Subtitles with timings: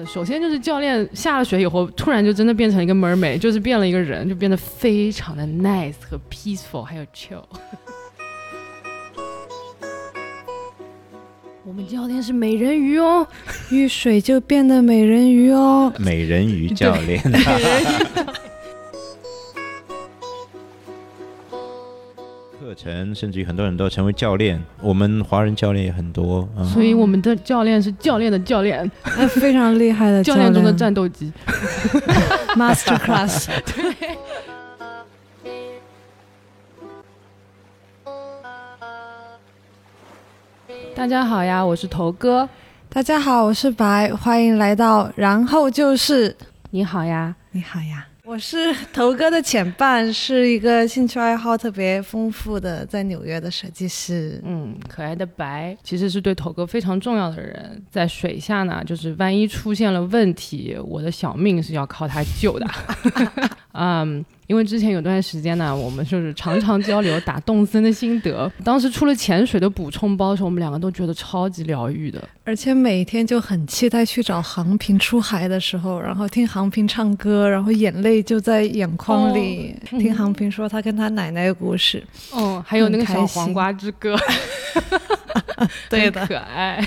[0.00, 7.42] 呃，首先就是教练下了水以后，突然就真的变成一个 mermaid，就是变了一个人，就变得非常的 nice 和 peaceful，还有 chill。
[11.66, 13.26] 我们教练是美人鱼哦，
[13.70, 15.92] 遇水就变得美人鱼哦。
[15.98, 17.20] 美人鱼教练。
[17.30, 18.32] 课
[22.82, 26.64] 程甚至于很多人都成为教练，我们华人教练也很多啊。
[26.64, 28.90] 所以我们的教练是教练的教练，
[29.28, 31.30] 非常厉害的 教练中的战斗机，
[32.56, 33.48] Master Class。
[33.68, 34.16] 对。
[40.94, 42.48] 大家好呀，我是头哥。
[42.88, 45.10] 大家好，我是白，欢迎来到。
[45.16, 46.34] 然后就是
[46.70, 48.06] 你好呀，你好呀。
[48.30, 54.40] 我是 头哥的前伴，是一个兴趣爱好特别丰富的在纽约的设计师。
[54.46, 62.66] 嗯，可爱的白其实是对头哥非常重要的人，在水下呢，就是万一出现了问题，我的小命是要靠他救的。
[63.74, 64.24] 嗯。
[64.50, 68.50] 因为之前有段时间呢，我们就是常常交流打动森的心得。
[68.64, 79.72] 当时出了潜水的补充包时，候，我们两个都觉得超级疗愈的，而且每天就很期待去找航平出海的时候，然后听航平唱歌，然后眼泪就在眼眶里。
[79.88, 84.16] 听航平说他跟他奶奶的故事，哦，还有那个小黄瓜之歌，
[85.90, 86.82] 对的，可爱。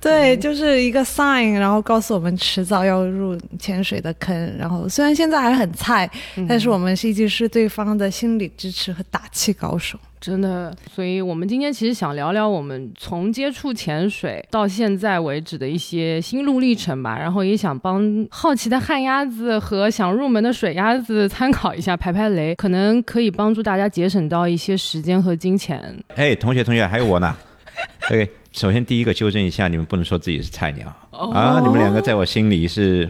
[0.00, 4.56] 对，就是一个 sign，然后告诉我们迟早要入潜水的坑。
[4.56, 6.08] 然后虽然现在还很菜，
[6.48, 10.72] 但是我们是一直是对方的心理支持和打气高手，真的。
[10.94, 17.18] 所以我们今天其实想聊聊我们从接触潜水到现在为止的一些心路历程吧。
[17.18, 25.82] 然后也想帮好奇的旱鸭子和想入门的水鸭子参考一下，排排雷，可能可以帮助大家节省到一些时间和金钱。
[26.14, 27.36] 哎，同学同学，还有我呢。
[28.10, 28.30] OK。
[28.50, 31.60] 首先，第一个纠正一下，你们不能说自己是菜鸟啊！
[31.62, 33.08] 你们两个在我心里是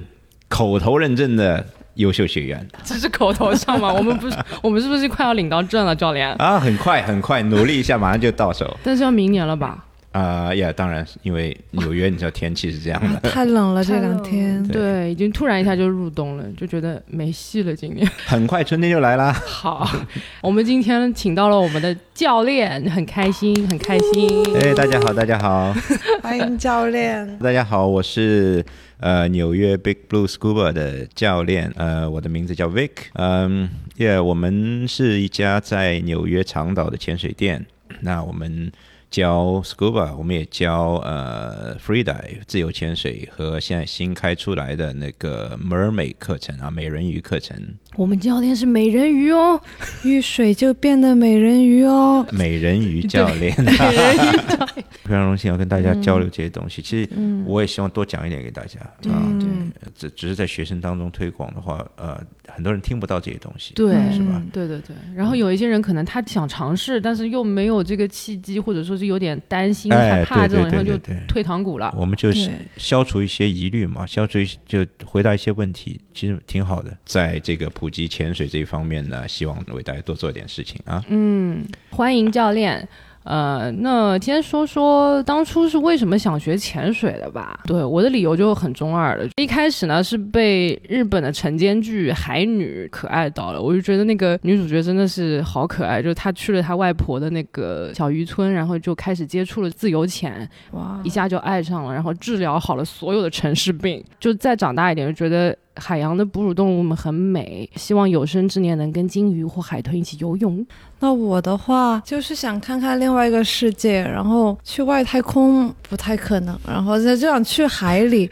[0.48, 1.64] 口头认证的
[1.94, 2.68] 优秀学员。
[2.84, 3.90] 只是口头上吗？
[3.90, 6.30] 我们不是， 我们是不是快要领到证了，教练？
[6.34, 8.76] 啊，很快很快，努力一下，马上就到手。
[8.82, 9.86] 但是要明年了吧？
[10.10, 14.66] 啊呀，当然，因为纽约，你知道天气是这样的，太冷了这两天。
[14.68, 17.76] 对，已经突然一下就入冬了，就觉得没戏了。
[17.76, 19.32] 今年很快春天就来了。
[19.32, 19.86] 好，
[20.40, 24.44] 我们今天请到了我们的教练，很开心，很开心。
[24.56, 25.74] 哎，大家好，大家好，
[26.22, 27.26] 欢迎教练。
[27.38, 28.64] 大家好，我是
[29.00, 32.90] 呃纽约 Big Blue Scuba 的教练，呃，我的名字叫 Vic。
[33.12, 37.66] 嗯，Yeah，我们是一家在纽约长岛的潜水店。
[38.00, 38.72] 那我们。
[39.10, 47.56] 教 scuba，我们也教呃 free dive 自由潜水和现在新开出来的那个 mermaid 课程啊，美人鱼课程。
[47.96, 49.58] 我们教练是美人鱼哦，
[50.04, 53.54] 遇水就变得美人鱼哦，美人鱼教练。
[53.58, 56.82] 美人鱼教练， 非常荣幸要跟大家交流这些东西。
[56.82, 57.08] 其实
[57.46, 58.78] 我也希望多讲一点给大家
[59.10, 59.48] 啊，对，
[59.96, 64.40] 只只是在学生当中推广的话，呃，很多人听不到这些东西，对，是吧？
[64.52, 64.94] 对对对。
[65.16, 68.97] 然后有一些人可能他想尝试，但是又没有这个契机，或者说。
[68.98, 70.98] 是有点担心害怕这种，然后就
[71.28, 71.94] 退堂鼓了。
[71.96, 76.94] 我们就是消除一些疑虑嘛，消除就回答一些问题，其实挺好的。
[77.04, 81.02] 在这个普及潜水这一方面呢，希望为大家多做点事情啊。
[81.08, 82.86] 嗯，欢迎教练。
[83.28, 87.60] 呃，那先说说当初是为什么想学潜水的吧。
[87.66, 89.28] 对，我的理由就很中二了。
[89.36, 96.00] 一开始呢是被日本的晨间剧《海女》可爱到了，我就觉得那个女主角真的是好可爱。
[96.00, 104.02] 就是她去了她外婆的那个小渔村，然后就开始接触了自由潜，哇，一下就爱上了，然后治疗好了所有的城市病。
[104.18, 105.54] 就再长大一点，就觉得。
[105.78, 110.66] 海洋的哺乳动物们很美，希望有生之年能跟鲸鱼或海豚一起游泳。
[111.00, 118.30] 那我的话就是想看看另外一个世界，然后去外太空不太可能，然后就想去海里。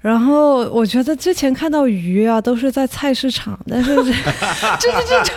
[0.00, 3.96] 然后我觉得之前看到鱼啊，都是在菜市场，但是
[4.78, 5.32] 这这这这，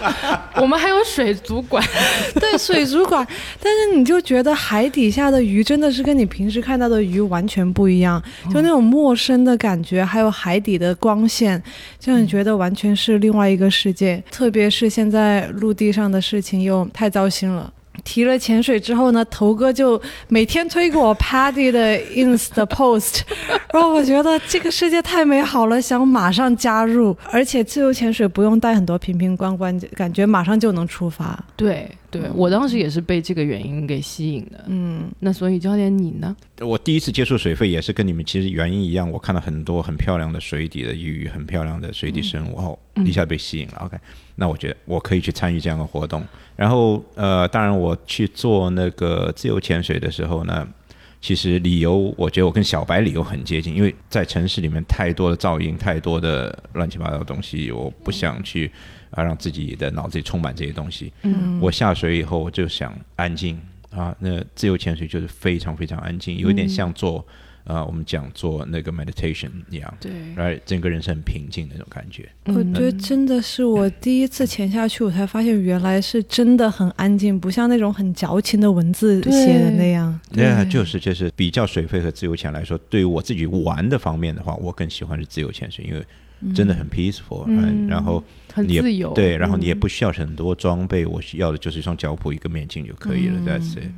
[0.61, 1.83] 我们还有水族馆，
[2.39, 3.25] 对水族馆，
[3.59, 8.21] 但是你就觉得海底下的鱼真的是跟你平时看到的鱼完全不一样，
[8.53, 11.61] 就那种陌生的感觉，还有海底的光线，
[11.99, 14.23] 就你觉得完全是另外一个世界。
[14.29, 17.73] 特别是现在陆地上的事情又太糟心了。
[18.03, 23.21] 提了潜水之后呢，头哥就每天推给我 Paddy 的 ins 的 post，
[23.73, 31.43] 然后我觉得这个世界太美好了，想马上加入，而且自由潜水不用带很多瓶瓶罐罐，感觉马上就能出发。
[31.55, 34.65] 对对，我当时也是被这个原因给吸引的。
[34.67, 36.35] 嗯，那所以教练你呢？
[36.59, 43.81] 我第一次接触水肺也是跟你们其实原因一样，我看到很多很漂亮的水底的鱼，很漂亮的水底生物后，一下被吸引了。
[43.85, 43.97] OK。
[44.41, 50.67] 那我觉得我可以去参与这样的活动，然后呃，当然我去做那个自由潜水的时候呢，
[51.21, 58.71] 其实理由，我觉得我跟小白理由很接近，因为在城市里面太多的噪音，太多的乱七八糟的东西，我不想去
[59.11, 61.13] 啊让自己的脑子里充满这些东西。
[61.21, 63.61] 嗯我下水以后，我就想安静
[63.91, 64.15] 啊。
[64.17, 67.23] 那自由潜水就是非常非常安静，有一点像做
[67.63, 72.27] 啊我们讲做那个 meditation 一样，对，而整个人是很平静的那种感觉。
[72.45, 80.19] 我觉得真的是我第一次潜下去，我才发现原来是真的很安静，不像那种很矫情的文字写的那样。
[80.33, 86.03] 对啊，就是就是比较水肺和自由潜来说，对于我自己玩的方面的话，我更喜欢是自由潜水，因为
[86.55, 88.23] 真的很 peaceful，、嗯然后
[88.57, 93.39] 你也很自由，对，然后你也嗯不需要很多装备，我需要的就是一双脚蹼、一个面镜就可以了。
[93.45, 93.91] That's it。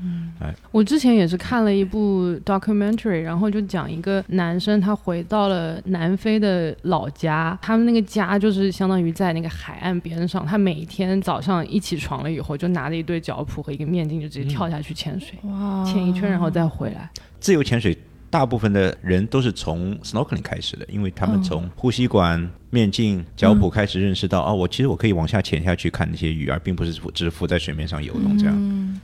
[0.72, 17.10] 我之前也是看了一部 documentary，然后就讲一个男生他回到了南非的老家，他们那个家就是相当于在那个海岸边上，他每天早上一起床了以后，就拿着一对脚蹼和一个面镜，就直接跳下去潜水，哇，潜一圈然后再回来。
[17.40, 17.98] 自由潜水，
[18.33, 29.00] 大部分的人都是从 snorkeling 开始的，因为他们从呼吸管、面镜、脚蹼开始认识到，哦，我其实我可以往下潜下去看那些鱼，而并不是浮只是浮在水面上游动这样。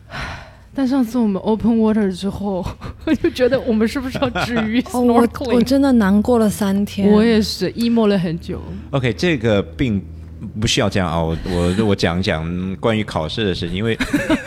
[0.73, 2.65] 但上次我们 open water 之后，
[3.05, 5.53] 我就觉得我们是不是要止于 哦，我我 snorkeling？
[5.53, 7.11] 我真的难过了三天。
[7.11, 8.59] 我也是 emo 了很久。
[8.89, 10.03] OK，这个并
[10.59, 13.97] 不需要这样啊，我我我讲讲关于考试的事情，因为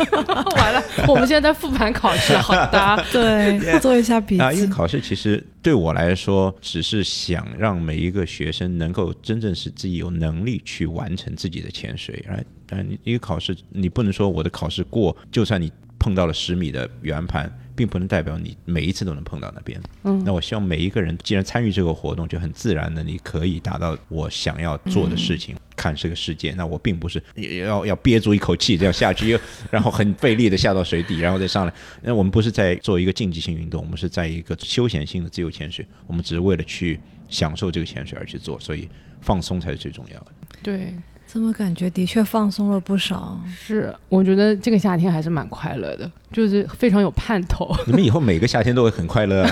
[0.56, 3.04] 完了，我们现在在复盘考试，好的。
[3.12, 4.66] 对做一下笔记啊，因为。
[4.66, 12.24] 考试其实对我来说，只是想让每一个学生能够真正是自己有能力去完成自己的潜水。
[12.28, 19.80] 哎，但你一个考试，你不能说我的考试过，就算你碰到了十米的圆盘，并不能代表你每一次都能碰到那边。
[20.04, 26.52] 嗯那我希望每一个人既然参与这个活动，就很自然的，你可以达到我想要做的事情，看这个世界。
[26.52, 27.22] 那我并不是
[27.66, 29.40] 要要憋住一口气这样下去，又
[29.70, 31.72] 然后很费力的下到水底，然后再上来。
[32.02, 38.88] 那我们不是在做一个竞技性运动，我们是在一个休闲性的自由潜水，我们只是为了去享受这个潜水而去做，所以
[39.20, 40.26] 放松才是最重要的。
[40.62, 40.94] 对，
[41.32, 43.40] 这么感觉的确放松了不少。
[43.56, 47.74] 是，我觉得这个夏天还是蛮快乐的，就是非常有盼头。
[47.86, 49.46] 你们以后每个夏天都会很快乐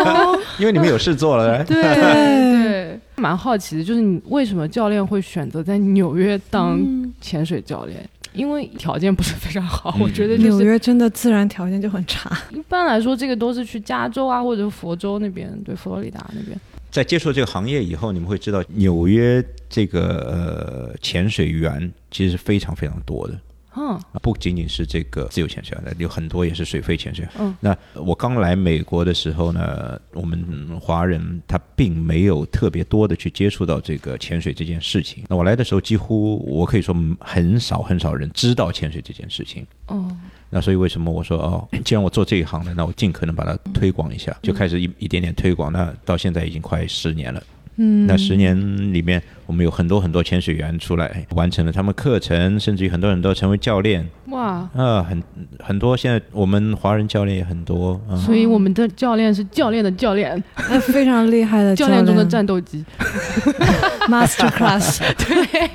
[0.58, 1.62] 因为你们有事做了。
[1.68, 8.08] 对对，蛮好奇的，就是你为什么教练会选择在纽约当嗯潜水教练？
[8.32, 12.30] 因为条件不是非常好，嗯我觉得就是纽约真的自然条件就很差。
[12.52, 16.58] 一般来说，这个都是去加州啊或者佛州那边，对，佛罗里达那边。
[16.90, 23.38] 在接触这个行业以后，你们会知道纽约这个呃潜水员其实是非常非常多的。
[24.22, 27.32] 不仅仅是这个自由潜水员，有很多也是水肺潜水员。
[27.38, 35.22] 嗯，那我刚来美国的时候呢，我们华人他并没有特别多的去接触到这个潜水这件事情。
[35.28, 39.64] 那我来的时候，几乎我可以说很少很少人知道潜水这件事情。
[39.86, 40.10] 哦，
[40.50, 45.72] 那所以为什么我说哦， 既然我做这一行的，那我尽可能把它推广一下，就开始一一点点推广。
[45.72, 47.42] 那到现在已经快十年了。
[47.76, 48.56] 嗯，那十年
[48.92, 55.22] 里面，我们有很多很多潜水员出来完成了他们课程，甚至于很多人都成为教练哇，啊，很
[55.58, 55.96] 很多。
[55.96, 58.14] 现在我们华人教练也很多啊。
[58.14, 62.84] 所以我们的教练是教练的教练，那非常厉害的教练中的战斗机。
[64.06, 65.70] Master Class， 对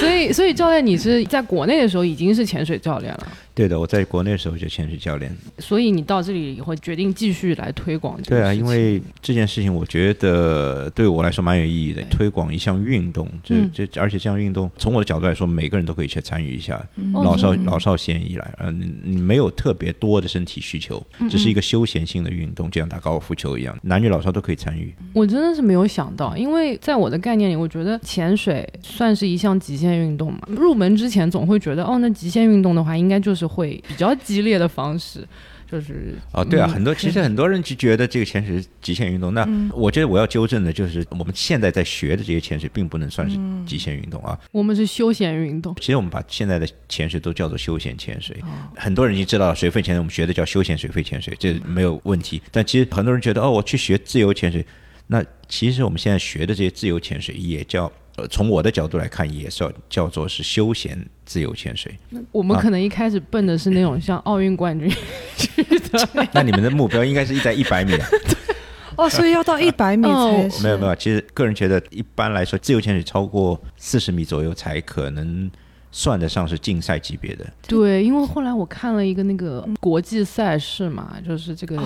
[0.00, 5.36] 所以，所以教练，你是在国内的时候已经是潜水教练了，对的，我在国内的时候就潜水教练。
[5.58, 16.76] 所以你到这里以后决定继续来推广这个对啊，因为这件事情我觉得对我来说蛮有意义的，推广一项运动，这嗯这而且这项运动从我的角度来说，每个人都可以去参与一下，
[17.14, 17.22] 哦。
[17.22, 17.64] 老少嗯。
[17.64, 24.94] 老少咸宜来，嗯，你你没有特别多的身体需求，嗯只是一个休闲性的运动，就像打高尔夫球一样，男女老少都可以参与。
[25.12, 30.40] 我真的是没有想到，因为在我的概念里，我觉得潜水算是一项极限运动嘛。
[30.48, 35.26] 入门之前总会觉得，哦，那极限运动的话，应该就是会比较激烈的方式，
[35.72, 39.32] 就是哦，对啊，嗯很多其实很多人就觉得这个潜水是极限运动。
[39.32, 44.38] 那我觉得我要纠正的就是，我们现在在学的这些潜水，并不能算是极限运动啊。
[44.50, 45.74] 我们是休闲运动。
[45.80, 48.36] 其实我们把现在的潜水都叫做休闲潜水。
[48.76, 52.42] 很多人已经知道了水肺潜水，我们学的叫休闲水肺潜水，这没有问题。
[52.50, 54.62] 但其实很多人觉得，哦，我去学自由潜水，
[55.06, 57.90] 那其实我们现在学的这些自由潜水也叫。
[58.16, 61.96] 呃，从我的角度来看，也是要叫做是休闲自由潜水。
[62.10, 64.86] 那我们啊可能一开始奔的是那种像奥运冠军
[65.34, 68.06] 去的， 那你们的目标应该是在一百米啊？
[68.98, 70.62] 哦，所以要到一百米哦才是。
[70.62, 75.50] 没有没有，其实个人觉得，一般来说，自由潜水超过四十米左右才可能
[75.92, 77.46] 算得上是竞赛级别的。
[77.68, 81.76] 对，因为后来我看了一个那个国际赛事嘛，就是这个，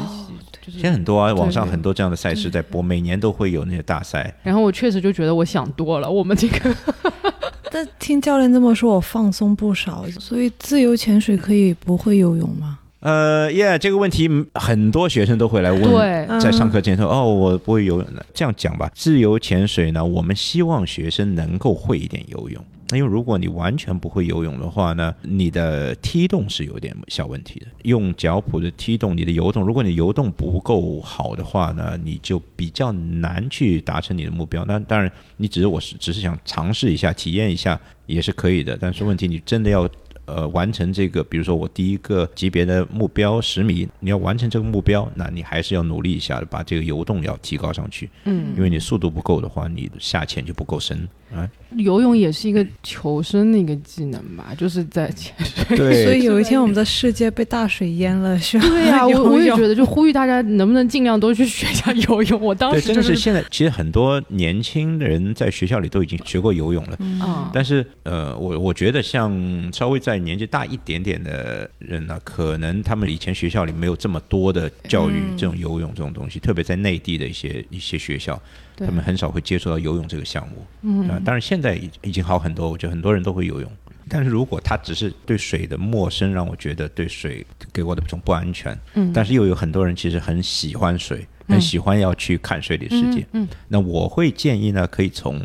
[0.64, 4.32] 就是现在很多啊，网上很多这样的赛事在播，每年都会有那些大赛。
[4.42, 6.74] 然后我确实就觉得我想多了，我们这个
[7.70, 10.06] 但听教练这么说，我放松不少。
[10.20, 12.78] 所以自由潜水可以不会游泳吗？
[13.00, 22.64] 呃，Yeah，这个问题嗯很多学生都会来问，对，嗯在上课前说：“哦，我不会游泳的。”这样讲吧，自由潜水呢，我们希望学生能够会一点游泳。
[22.90, 27.66] 那因为如果你完全不会游泳的话呢，你的踢动是有点小问题的。
[27.82, 34.64] 用脚蹼的踢动，你的游动，如果你游动不够好的话呢，你就比较难去达成你的目标。
[34.64, 38.78] 那当然，你只是我是只是想尝试一下、体验一下也是可以的。
[38.80, 39.88] 但是问题，你真的要
[40.26, 48.08] 呃完成这个，比如说我第一个级别的目标十米，你要完成这个目标，那你还是要努力一下，把这个游动要提高上去。
[48.24, 51.48] 嗯，因为你速度不够的话，你下潜就不够深啊。
[51.76, 55.76] 游泳也是一个求生的一个技能吧， 就是在潜水。
[55.76, 62.40] 对所以有一天我们的世界被大水淹了，需要对呀、我我也觉得，就呼吁大家能不能尽量多去学一下游泳。
[62.40, 66.96] 我当，时就是真的是现在，其实很多年轻人在学校里都已经学过游泳了。
[67.20, 69.30] 啊，但是，呃，我我觉得像
[69.72, 78.40] 稍微在年纪大一点点的人呢，可能他们以前学校里没有这么多的教育嗯这种游泳这种东西，特别在内地的一些一些学校，对
[78.76, 80.66] 他们很少会接触到游泳这个项目。
[80.82, 83.70] 嗯啊，当然现在已已经好很多，我觉得很多人都会游泳。
[84.08, 88.78] 但是如果他只是对水的陌生，让我觉得对水给我的这种不安全。
[88.94, 93.26] 嗯但是又有很多人其实很喜欢水，嗯很喜欢要去看水里的世界。
[93.32, 95.44] 嗯，那我会建议呢，可以从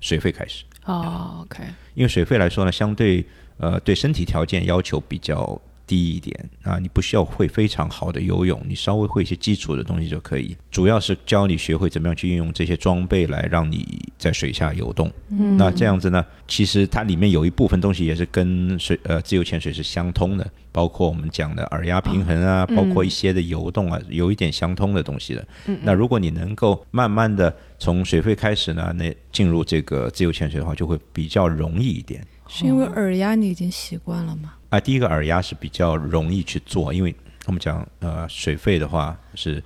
[0.00, 1.62] 水费开始，哦，OK，
[1.94, 3.24] 因为水费来说呢，相对
[3.58, 10.54] 呃对身体条件要求比较低一点啊，你不需要会非常好的游泳，你稍微会一些基础的东西就可以。
[10.70, 15.10] 主要是教你学会怎么样去运用这些装备来让你在水下游动。
[15.30, 25.48] 嗯那这样子呢，其实它里面有一部分东西也是跟水呃自由潜水是相通的，包括我们讲的耳压平衡啊，包括一些的游动啊，有一点相通的东西的。
[25.66, 32.22] 嗯那如果你能够慢慢的从水肺开始呢，那进入这个自由潜水的话，就会比较容易一点。
[32.46, 34.54] 是因为耳压你已经习惯了吗？
[34.70, 37.14] 啊，第一个耳压是比较容易去做，因为
[37.46, 39.62] 我们讲呃水肺的话是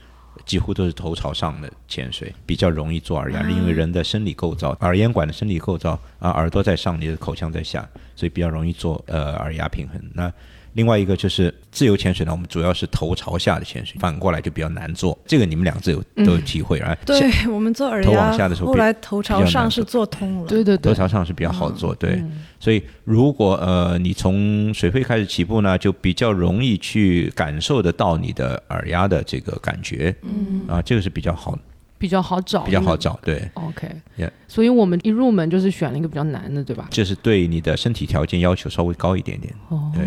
[0.46, 10.00] 几乎都是头朝上的潜水，比较容易做耳压，因为人的生理构造，耳咽管的生理构造啊，耳朵在上，你的口腔在下，所以比较容易做呃耳压平衡。
[10.14, 10.32] 那
[10.74, 15.18] 另外一个就是自由潜水呢，我们主要是头朝下的潜水，反过来就比较难做。
[15.26, 16.96] 这个你们两个自有都有体会啊？
[17.04, 20.46] 对我们做耳头往下的时，候后来头朝上是做通了。
[20.46, 22.12] 对对对，头朝上是比较好做，对。
[22.12, 31.58] 嗯所以如果呃你从水肺开始起步呢，就比较容易去感受得到你的耳压的这个感觉，嗯啊，这个是比较好
[32.02, 32.96] 比较好找，比较好。
[32.96, 36.88] 找，对，OK，Yeah 所以我们一入门就是选了一个比较难的，对吧？
[36.90, 40.04] 这是对你的身体条件要求稍微高一点点，哦对，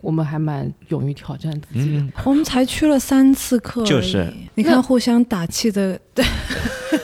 [0.00, 2.00] 我们还蛮勇于挑战自己的。
[2.00, 4.28] 嗯，我们才去了三次课，就是。
[4.56, 6.24] 你看互相打气的，对，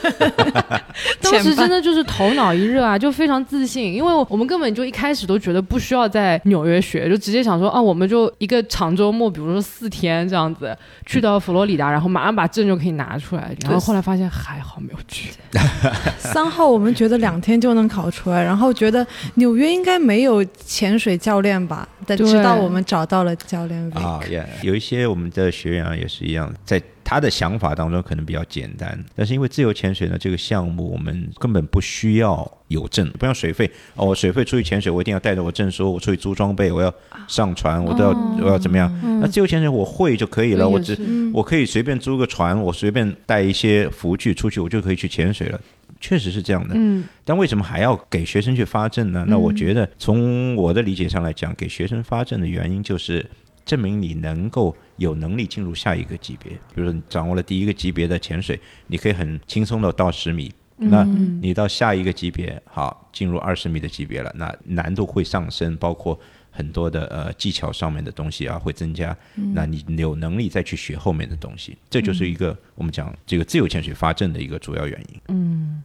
[1.22, 13.54] 当时真的就是头脑一热啊，就非常自信，因为我们根本就一开始都觉得不需要在纽约学，就直接想说啊，我们就一个长周末，比如说四天这样子，去到佛罗里达，然后马上把证就可以拿出来。
[13.62, 15.30] 然后后来发现还好没有去，
[16.18, 36.92] 三号我们觉得两天就能考出来，然后觉得纽约应该没有潜水教练吧，但直到我们找到了教练啊，yeah，有一些我们的学员啊也是一样，在他的想法当中可能比较简单，但是因为自由潜水呢这个项目，我们根本不需要有证，不像水费哦，我水费出去潜水，我一定要带着我证书，我出去租装备，我要
[37.28, 38.10] 上船，我都要、
[38.42, 38.90] 我要怎么样？
[39.20, 40.98] 那自由潜水我会就可以了，我只
[41.32, 45.60] 我可以随便租个船，我随便带一些浮具出去，我就可以去潜水了。
[46.00, 49.24] 确实是这样的，嗯，但为什么还要给学生去发证呢？
[49.28, 53.24] 那我觉得从我的理解上来讲，给学生发证的原因就是
[53.64, 56.52] 证明你能够有能力进入下一个级别。
[56.52, 60.52] 比如说你掌握了第一个级别的潜水，你可以很轻松的到十米。
[60.76, 61.04] 那
[61.40, 66.18] 你到下一个级别，好，进入二十米的级别了，那难度会上升，包括
[66.50, 69.16] 很多的呃技巧上面的东西啊会增加。
[69.54, 75.20] 那你有能力再去学后面的东西，这就是一个我们讲这个自由潜水发证的一个主要原因。
[75.28, 75.82] 嗯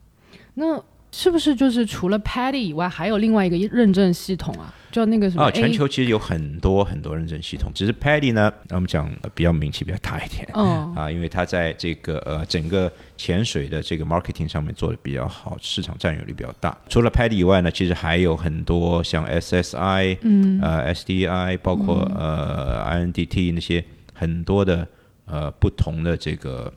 [0.56, 0.84] 那
[1.18, 4.72] 是不是就是除了 Paddy 以外，还有另外一个认证系统啊？
[4.92, 10.48] 叫那个什么啊，全球其实有很多很多认证系统，只是 Paddy 呢，我们讲呃比较名气比较大一点。
[10.54, 16.78] 嗯 啊，因为它在这个呃整个潜水的这个 marketing 上面做的比较好，市场占有率比较大。
[16.88, 23.84] 除了 Paddy 以外呢，其实还有很多像 SSI、嗯、呃 SDI，包括、呃 INDT 那些
[24.14, 24.88] 很多的
[25.26, 26.72] 呃不同的这个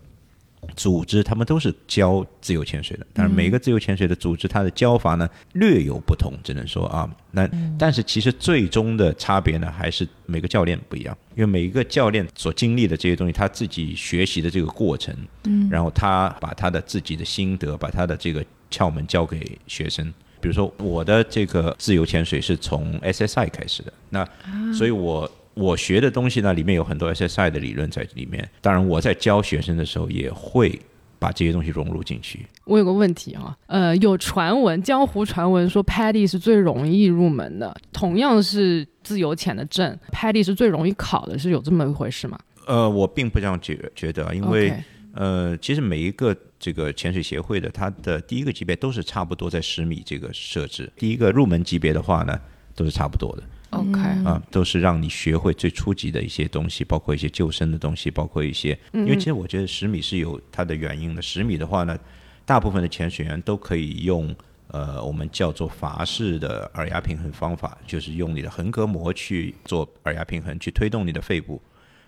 [0.76, 3.06] 组织，他们都是教自由潜水的。
[3.12, 7.48] 但是，每个自由潜水的组织，它的教法呢略有不同，只能说啊，那
[7.78, 15.14] 但是其实最终的差别呢，还是每个教练不一样，因为每一个教练所经历的这些东西，他自己学习的这个过程，
[15.44, 20.12] 嗯，然后他把他的自己的心得，把他的这个窍门教给学生。
[20.42, 24.26] 比如说，我的这个自由潜水是从 SSI 开始的，那
[24.72, 28.48] 所以我我学的东西呢，里面有很多 SSI 的理论在里面。
[28.62, 30.80] 当然，我在教学生的时候也会
[31.18, 32.46] 把这些东西融入进去。
[32.64, 42.38] 我有个问题啊，呃，有传闻，江湖传闻说 Paddy 是最容易入门的，同样是自由潜的证，Paddy 是最容易考的，是有这么一回事吗？
[42.66, 44.72] 呃，我并不这样觉觉得，因为
[45.12, 50.90] 呃，其实每一个这个潜水协会的，它的第一个级别都是差不多在十米这个设置。
[50.96, 52.40] 第一个入门级别的话呢，
[52.74, 61.22] 都是差不多的 OK，啊，都是让你学会最初级的一些东西，包括一些救生的东西，包括一些，因为其实我觉得十米是有它的原因的。
[61.22, 61.98] 十米的话呢，
[62.44, 64.34] 大部分的潜水员都可以用。
[64.72, 71.60] 呃，我们叫做阀式的耳压平衡方法，就是用你的横膈膜去做耳压平衡，去推动你的肺部。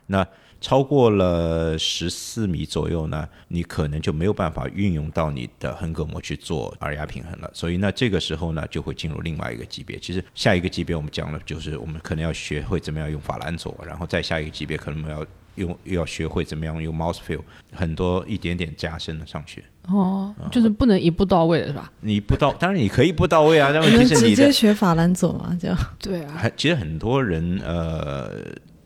[0.06, 0.26] 那
[0.60, 7.50] 超过了十四米左右呢，你可能就没有办法运用到你的横膈膜去做耳压平衡了。
[7.52, 9.98] 所以那，这个时候呢，就会进入另外一个级别。
[9.98, 17.40] 其实下一个级别我们讲了，就是我们可能要学会怎么样用法兰佐，然后再下一个级别可能我们要用又要学会怎么样用 mouse feel，
[17.72, 19.64] 很多一点点加深的上去。
[19.88, 21.90] 哦，就是不能一步到位的是吧？
[22.00, 25.58] 你不到，当然你可以不到位啊，但问题是你直接学法兰佐吗？
[25.60, 28.30] 就对啊，还其实很多人呃，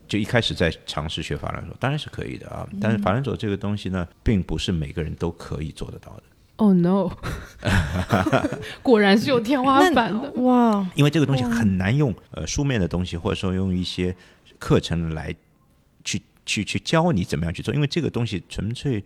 [0.07, 2.67] 就一开始在尝试学法兰佐，当然是可以的啊。
[2.79, 6.23] 但是法兰佐这个东西呢，并不是每个人都可以做得到的，
[6.57, 7.11] 哦、no，
[8.81, 10.31] 果然是有天花板的。
[10.41, 14.15] 哇，因为这个东西很难用呃书面的东西，或者说用一些
[14.57, 15.35] 课程来
[16.03, 19.03] 去去去教你怎么样去做，因为这个东西纯粹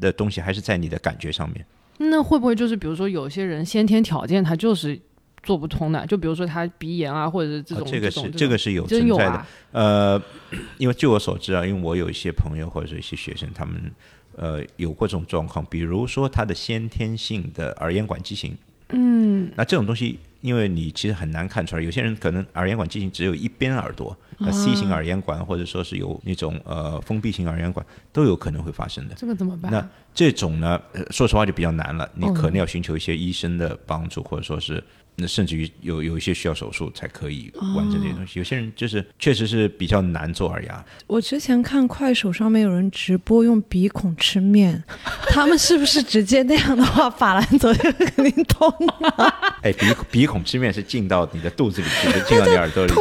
[0.00, 1.64] 的东西还是在你的感觉上面。
[1.98, 4.98] 那会不会就是比如说有些人先天条件他就是
[5.42, 6.06] 做不通的？
[6.06, 9.30] 就比如说他鼻炎啊，或者是这种、啊这个是这个是有存在的。
[9.30, 9.46] 啊。
[9.72, 10.22] 呃，
[10.78, 13.90] 因为据我所知啊，因为我有一些朋友或者是一些学生，他们
[14.36, 18.56] 呃有过这种状况，比如说他的先天性的耳咽管畸形，
[18.90, 29.14] 嗯，那这种东西，因为你其实很难看出来，有些人可能耳咽管畸形只有一边耳朵，那 C 型耳咽管或者说是有那种呃封闭型耳咽管都有可能会发生的。
[29.16, 29.70] 这个怎么办？
[29.70, 34.82] 那这种呢，呃说实话就比较难了，你哦可能要寻求一些医生的帮助，或者说是，
[35.20, 38.38] 那甚至于有有一些需要手术才可以完成这些东西。
[38.38, 44.82] 有些人就是确实是比较难做耳压，我之前看快手上面有人直播用鼻孔吃面，
[45.28, 49.34] 他们是不是直接那样的话，法兰佐就肯定痛了？
[49.62, 52.98] 哎，鼻鼻孔吃面是进到你的肚子里去，进到你耳朵里去。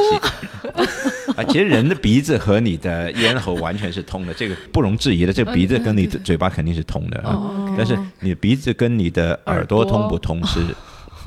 [1.38, 5.32] 啊，其实人的鼻子和你的咽喉完全是通的，这个不容置疑的。
[5.32, 10.60] 这个鼻子跟你的嘴巴肯定是通的啊，哦但是你的鼻子跟你的耳朵通不通是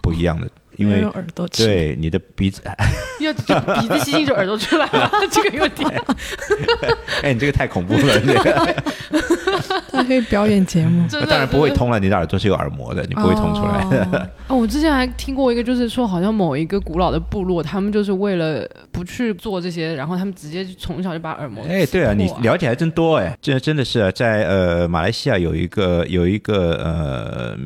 [0.03, 2.63] 不一样的，因为耳朵，对你的鼻子，
[3.21, 5.91] 要鼻子吸进去，耳朵出来了， 这个有点。
[7.23, 8.75] 哎，你这个太恐怖了，这个。
[9.91, 11.07] 他可以表演节目。
[11.29, 11.73] 当然不会。
[11.73, 13.83] 通了，你的耳朵是有耳膜的，你不会通出来。
[13.83, 27.57] 哦哦，我之前还听过一个，就是说好像某一个古老的部落，他们就是为了不去做这些，然后他们直接就从小就把耳膜哎，对啊，你了解还真多哎，这真的是啊，在呃马来西亚有一个有一个呃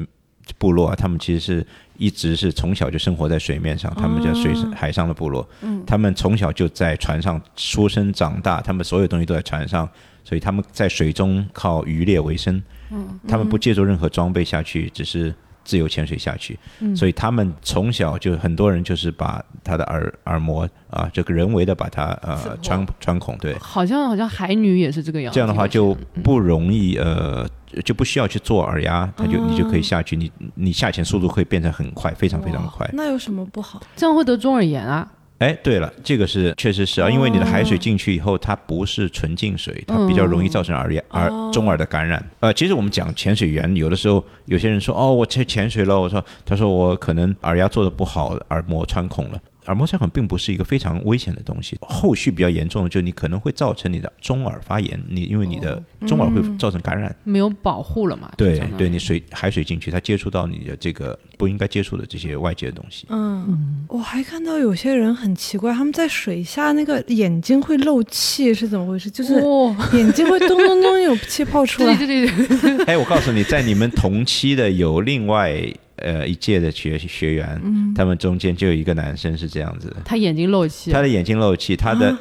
[0.59, 5.82] 部落啊，他们其实是一直是从小就生活在水面上，他们叫水上海上的部落，嗯。
[5.87, 9.88] 他们从小就在船上出生长大，他们所有东西都在船上，
[10.24, 13.18] 所以他们在水中靠渔猎为生，嗯。
[13.28, 15.35] 他们不借助任何装备下去，只是。
[15.66, 16.56] 自由潜水下去，
[16.94, 25.35] 所以他们从小就很多人就是把他的耳耳膜啊，这个人为的把它呃穿穿孔，对，好像好像海女也是这个样子。
[25.35, 27.44] 这样的话就不容易呃，
[27.85, 32.88] 就不需要去做耳压，它就你就可以下去，你你下潜速度会变得很快，非常非常的快。
[32.92, 33.83] 那有什么不好？
[33.94, 35.09] 这样会得中耳炎啊。
[35.38, 42.24] 哎，对了，这个是确实是啊，因为你的海水进去以后，它不是纯净水，它比较容易造成耳炎、耳中耳的感染。
[42.40, 49.38] 呃，其实我们讲潜水员，有的时候有些人说哦，我去潜水了，我说他说我可能耳压做的不好，耳膜穿孔了。
[49.66, 57.14] 耳膜穿孔并不是一个非常危险的东西，后续比较严重的就是你可能会造成你的中耳发炎，你因为你的中耳会造成感染。
[57.24, 58.31] 没有保护了嘛？
[58.37, 63.07] 对对，你水海水进去，它接触到你的这个不应该接触的这些外界的东西。
[63.11, 69.11] 嗯，我还看到有些人很奇怪，他们在水下那个眼睛会漏气，是怎么回事？
[69.11, 71.96] 就是哦，眼睛会咚咚咚有气泡出对来。
[72.07, 75.62] 对对对， 哎，我告诉你，在你们同期的有另外
[75.96, 77.61] 呃一届的学学员，
[77.94, 82.16] 他们中间就有一个男生是这样子的，他眼睛漏气，他的眼睛漏气，他的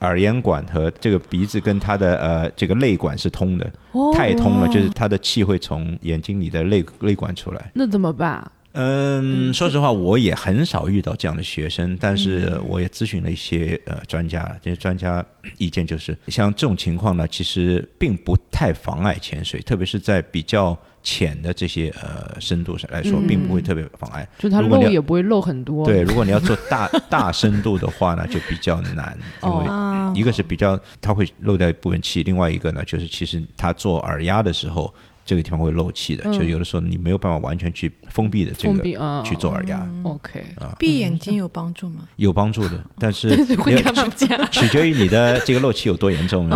[0.00, 4.12] 耳咽管和这个鼻子跟他的呃这个泪管是通的，哦。
[4.14, 7.70] 太通了，就是他的气会从眼睛里的泪泪管出来。
[7.74, 8.50] 那怎么办？
[8.78, 15.24] 嗯，说实话，我也很少遇到这样的学生，但是我也咨询了一些呃专家，这些专家
[15.56, 20.78] 意见就是，像这种情况呢，其实并不太妨碍潜水，特别是在比较
[21.08, 24.26] 浅的这些呃深度上来说，嗯并不会特别妨碍。
[24.40, 25.86] 就它如果你也不会漏很多。
[25.86, 34.92] 对，如果你要做大 大深度的话呢，就比较难，因为啊，一个是比较它会漏掉一部分气，另外一个呢就是其实它做耳压的时候，
[35.26, 40.44] 这个地方会漏气的，嗯就有的时候你没有办法完全去封闭的这个去做耳压，OK，
[40.78, 42.08] 闭眼睛有帮助吗？
[42.14, 44.28] 有帮助的，但是会看不见。
[44.52, 46.48] 取决于你的这个漏气有多严重。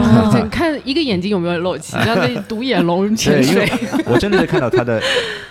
[0.51, 3.69] 看一个眼睛有没有漏气，像那独眼龙对，潜水。
[4.07, 5.03] 我真的是看到他的，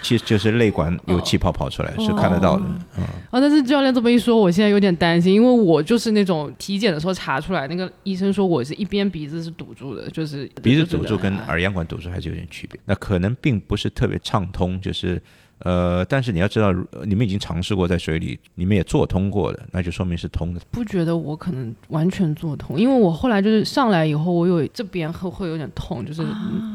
[0.01, 2.63] 其实就是泪管有气泡跑出来，是看得到的。
[2.97, 12.79] 嗯，啊，但是教练这么一说，我现在有点担心，因为我就是那种体检的时候查出来，那个医生说我是一边鼻子是堵住的，就是鼻子堵住跟啊耳咽管堵住还是有点区别。
[12.86, 15.19] 那可可能并不是特别畅通，就是
[15.60, 20.62] 呃，但是你要知道，呃你们已经尝试过在水里，你们也做通过的，那就说明是通的。
[20.72, 26.24] 不觉得我可能完全做通，因为我后来就是上来以后，我有这边会会有点痛，就是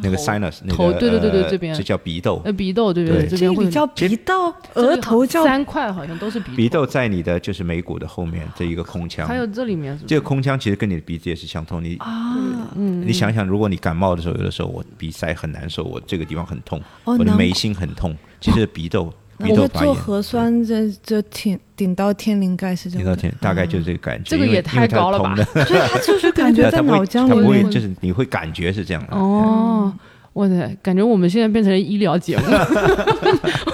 [0.03, 1.75] 那个头 sinus，那个头对对对对呃这边。
[1.75, 2.41] 这叫鼻窦。
[2.45, 3.29] 呃鼻窦对对对。
[3.29, 11.83] 这边叫鼻窦，额头叫三块，好像都是鼻鼻窦在你的就是眉骨的后面这一个空腔，还有这里面是是这个空腔其实跟你的鼻子也是相通。
[11.83, 12.37] 你啊，
[12.77, 19.05] 嗯，你想想，如果你感冒的时候，有的时候我鼻塞很难受，我这个地方很痛，哦，我的眉心很痛，其实鼻窦
[19.39, 19.95] 鼻我会做窦发炎。
[19.95, 23.05] 核酸，这这天顶到天灵盖是这样。
[23.05, 24.25] 顶到天，大概就是这个感觉。
[24.29, 27.71] 这个也太高了吧 所以他就是感觉在脑浆里面。
[27.71, 29.17] 就是你会感觉是这样的。
[29.17, 29.91] 哦，
[30.35, 32.45] 我的感觉我们现在变成了医疗节目，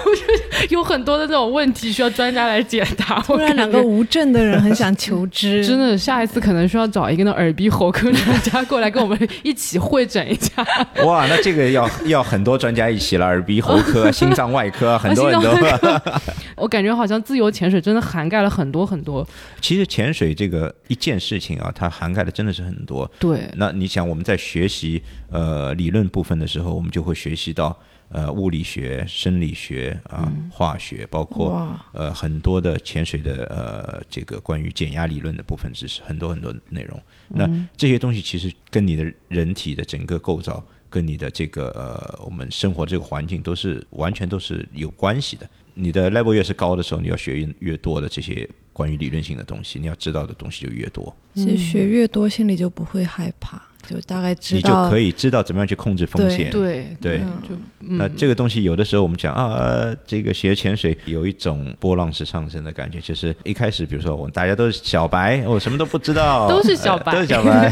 [0.69, 3.17] 有很多的这种问题需要专家来解答。
[3.27, 10.65] 我突然，两个无证的人很想求知， 真的，下一次可能需要找一个那耳鼻喉科专家过来跟我们一起会诊一下。
[11.03, 16.11] 哇，那这个要要很多专家一起了，耳鼻喉科、心脏外科，很多很多。
[16.57, 19.27] 我感觉好像自由潜水真的涵盖了很多很多。
[19.59, 23.09] 其实潜水这个一件事情啊，它涵盖的真的是很多。
[23.19, 27.75] 对，那你想，我们在学习呃理论部分的时候，我们就会学习到
[28.11, 37.01] 呃物理学、生理学啊、化学，包括，呃很多的潜水的呃这个关于减压理论的部分知识，很多很多内容。
[37.29, 45.49] 那这些东西其实跟你的人体的整个构造，跟你的这个呃我们生活这个环境都是完全都是有关系的。
[45.73, 56.49] 你的 level 越是高的时候，你要学越越多的这些关于理论性的东西，你要知道的东西就越多，其实学越多，心里就不会害怕，就大概知道你就可以知道怎么样去控制风险。
[56.51, 67.11] 对对就那这个东西有的时候我们讲啊、呃这个学潜水有一种波浪式上升的感觉，就是一开始比如说我们大家都是小白，我什么都不知道，都是小白。
[67.11, 67.67] 呃都是小白，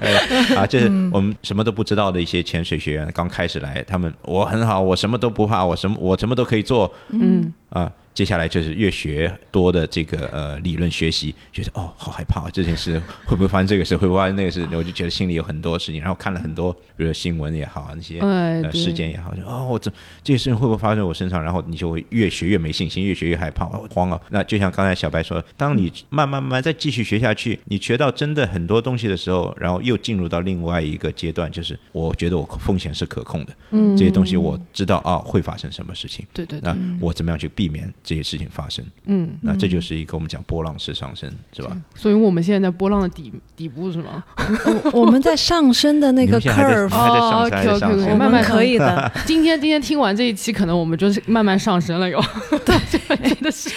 [0.00, 6.92] 哎 啊，就是我们什么都不知道的一些潜水学员刚开始来，他们我很好，我什么都不怕，我什么我什么都可以做。
[7.10, 7.92] 嗯，啊。
[8.16, 18.18] 接下来就是越学多的这个呃理论学习，觉得哦好害怕、这件事会不会发生这个事，会不会发生那个事，我就觉得心里有很多事情，然后看了很多，比如说新闻也好啊那些
[18.72, 19.90] 事件也好，就哦，我这
[20.24, 21.44] 这些事情会不会发生在我身上？
[21.44, 24.18] 然后你就会越学越没信心，越学越害怕，我慌了。
[24.30, 38.84] 那就像刚才小白说，当你慢慢慢慢再继续学下去，你学到真的很多东西的时候，然后又进入到另外一个阶段，就是我觉得我风险是可控的，嗯这些东西我知道啊会发生什么事情，对对对，那我怎么样去避免这些事情发生？
[39.06, 41.76] 嗯，那这就是一个我们讲波浪式上升，是吧？
[41.96, 44.22] 所以我们现在在波浪的底底部是吗？
[44.94, 49.12] 我们在上升的那个 curve，哦升，还在上 OK，OK，我们慢慢可以的。
[49.26, 52.22] 今天今天听完这一期，可能我们就是慢慢上升了，有，
[52.64, 52.78] 对，
[53.28, 53.68] 真的是，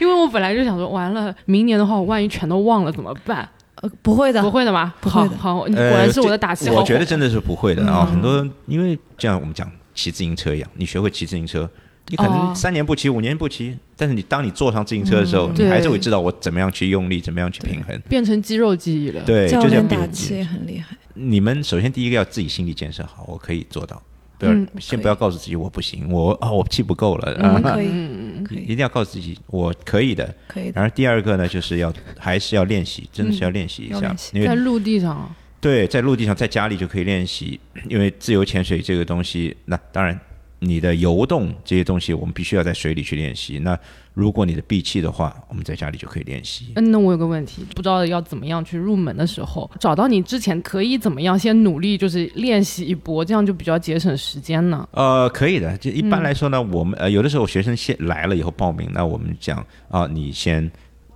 [0.00, 3.48] 因为我本来就想说，完了，明年的话，我万一全都忘了怎么办？
[3.80, 4.92] 呃，不会的不，会的吗？
[5.00, 6.68] 不会的好，好，果呃然是我的打气。
[6.68, 11.70] 我觉得真的是不会的啊、嗯很多因为就像我们讲骑自行车一样，你学会骑自行车，
[12.10, 18.00] 你可哦能三年不骑、五年不骑，但是你当你坐上自行车的时候，嗯你还是会知道我怎么样去用力，怎么样去平衡。
[18.08, 19.22] 变成肌肉记忆了。
[19.24, 20.96] 对，教就是要练打也很厉害。
[21.14, 24.02] 你们首先第一个要自己心理建设好，我可以做到。
[24.38, 30.32] 不要、嗯先不要告诉自己我不行，我啊我气不够了嗯，啊，可以，嗯，可以，一定要告诉自己我可以的。
[30.46, 30.72] 可以的。
[30.76, 34.14] 然后第二个呢，就是要还是要练习，真的是要练习一下
[34.46, 40.16] 在陆地上啊，对，在陆地上，在家里就可以练习，因为自由潜水这个东西，那当然
[40.60, 43.58] 你的游动这些东西，我们必须要在水里去练习。
[43.60, 43.78] 那
[44.14, 46.72] 如果你的闭气的话，我们在家里就可以练习。
[46.74, 54.88] 嗯，那我有个问题，不知道要怎么样去入门的时候，找到你之前可以怎么样先努力，就是练习一波，这样就比较节省时间呢？
[54.92, 55.78] 呃，可以的。
[55.78, 60.68] 就一嗯般来说呢，我们呃有的时候学生先来了以后报名，那我们讲啊，你先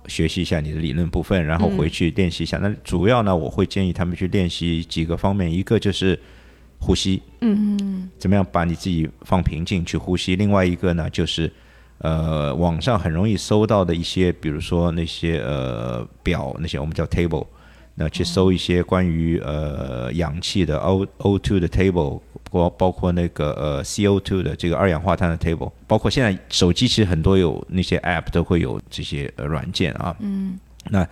[0.07, 2.57] 学习一下你的理论部分，然后回去练习一下。
[2.59, 6.17] 那主要呢，我会建议他们去练习几个方面，一个就是
[6.83, 7.77] 呼吸，嗯。
[7.79, 10.35] 嗯，怎么样把你自己放平静去呼吸。
[10.35, 11.51] 另外一个呢，就是
[11.99, 17.47] 呃，网上很容易搜到的一些，比如说那些呃表，那些我们叫 table，
[17.95, 22.19] 那去搜一些关于呃氧气的 O O two 的 table，
[22.51, 31.07] 包包括那个呃 CO two 的这个二氧化碳的 table，包括现在手机其实很多有那些 app 都会有这些呃软件啊，嗯，那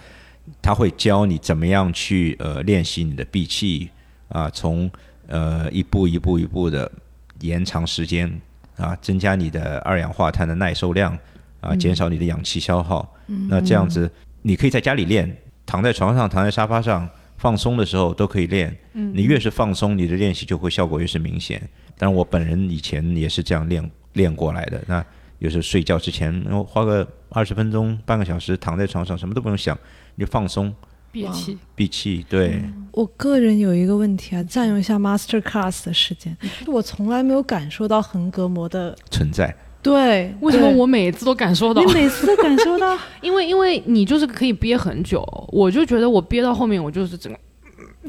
[0.61, 3.89] 他会教你怎么样去呃练习你的闭气
[4.27, 4.91] 啊，从
[5.31, 6.91] 呃一步一步一步的
[7.39, 8.29] 延长时间
[8.75, 11.17] 啊，增加你的二氧化碳的耐受量
[11.61, 13.11] 啊，减少你的氧气消耗。
[13.47, 18.75] 那这样子你可以在家里练，躺在床上、躺在沙发上放松的时候都可以练。
[18.91, 21.61] 你越是放松，你的练习就会效果越是明显。
[21.97, 24.83] 但是，我本人以前也是这样练练过来的。
[24.87, 25.05] 那
[25.39, 29.77] 有时候睡觉之前，然后花个二十分钟、半个小时，躺在床上什么都不用想，
[30.15, 30.73] 你就放松
[31.11, 31.57] 憋气。
[31.75, 32.25] 闭气。
[32.29, 36.35] 对，我个人有一个问题啊，占用一下 master class 的时间，
[36.67, 39.55] 我从来没有感受到横膈膜的存在。
[39.83, 41.93] 对，为什么我每次都感受到你？
[41.93, 47.39] 每次都感受到 因为因为你就是可以憋很久，我就觉得我憋到后面，我就是整个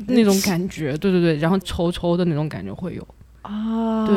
[0.07, 3.07] 那种感觉，对对对，然后抽抽的那种感觉会有，
[3.53, 4.07] 啊？
[4.07, 4.17] 对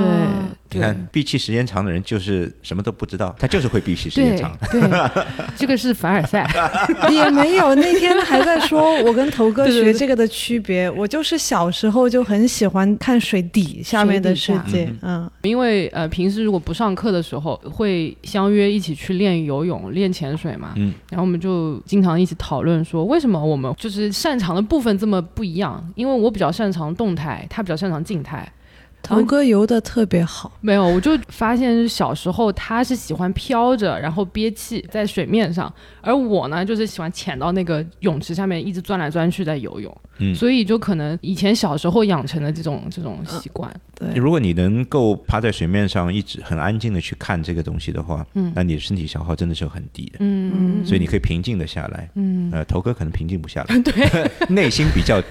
[0.67, 4.57] 对你看，闭气时间长的人就是什么都不知道，他就是会闭气时间对长。
[4.71, 4.81] 对，
[5.55, 6.45] 这个是凡尔赛，
[7.11, 10.89] 也没有，那天还在说我跟头哥学这个的区别。
[10.97, 25.81] 我就是小时候就很喜欢看水底下面的世界，嗯，因为呃平时如果不上课的时候，会相约一起去练游泳、练潜水嘛，嗯，然后我们就经常一起讨论说，为什么我们就是擅长的部分这么不一样？
[25.95, 28.51] 因为我比较擅长动态，他比较擅长静态。
[29.05, 40.33] 头哥游的特别好，没有，我就发现小时候他是喜欢飘着，然后憋气在水面上，而我呢就是喜欢潜到那个泳池下面一直钻来钻去在游泳，嗯。
[40.33, 48.51] 所以就可能以前小时候养成的这种这种习惯，对，如果你能够趴在水面上一直很安静的去看这个东西的话，嗯。
[48.55, 50.85] 那你的身体消耗真的是很低的，嗯。
[50.85, 52.09] 所以你可以平静的下来。
[52.15, 54.31] 嗯，呃，头哥可能平静不下来， 对。
[54.49, 55.21] 内心比较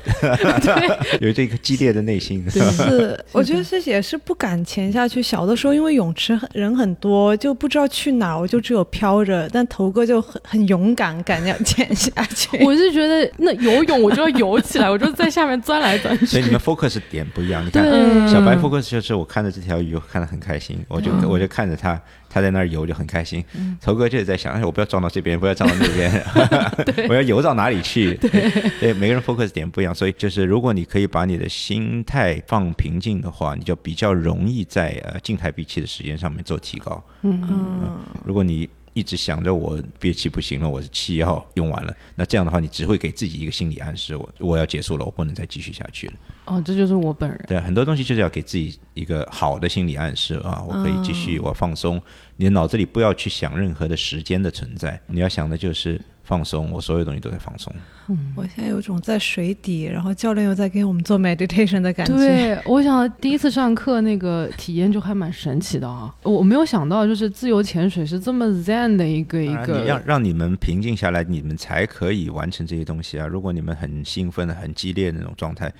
[1.20, 2.44] 有这个激烈的内心。
[2.50, 5.22] 是，我觉得是也是不敢潜下去。
[5.22, 9.48] 小的时候因为泳池很人很多，就不知道去哪儿，我就只有飘着。
[9.50, 12.58] 但头哥就很很勇敢，敢要潜下去。
[12.64, 16.26] 我是觉得那游泳我就要游起来，我就在下面钻来钻去。
[16.38, 17.64] 所以你们 focus 点不一样。
[17.64, 22.00] 你看，对小白 focus 就是我看着这条鱼，我看得很开心，我就我就看着它，
[22.34, 23.44] 它在那儿游就很开心。
[23.80, 26.24] 头哥就是在想，哎，我不要撞到这边，不要撞到那边，
[27.08, 28.14] 我要游到哪里去？
[28.18, 37.00] 对，每个人 focus 点不一样，所以就是如果你可以把你的心态放平静的话，你就比较容易在呃静态闭气的时间上面做提高。
[37.22, 46.14] 嗯，如果你一直想着我憋气不行了，我的气要用完了，那这样的话，你只会给自己一个心理暗示，我我要结束了，我不能再继续下去了。
[46.44, 47.44] 哦，这就是我本人。
[47.48, 52.00] 对，很多东西就是要给自己一个好的心理暗示啊，我可以继续，我放松。
[52.36, 57.72] 你的脑子里不要去想任何的时间的存在，你要想的就是放松，我所有东西都在放松。
[58.08, 62.14] 嗯我现在有种在水底，然后教练又在给我们做 meditation 的感觉。
[62.14, 66.14] 对，我想第一次上课那个体验就还蛮神奇的啊！
[66.22, 70.02] 我没有想到，就是自由潜水是这么 zen 的一个一当然你让。
[70.04, 73.26] 让你们平静下来，你们才可以完成这些东西啊。
[73.26, 75.72] 如果你们很兴奋的、很激烈的那种状态，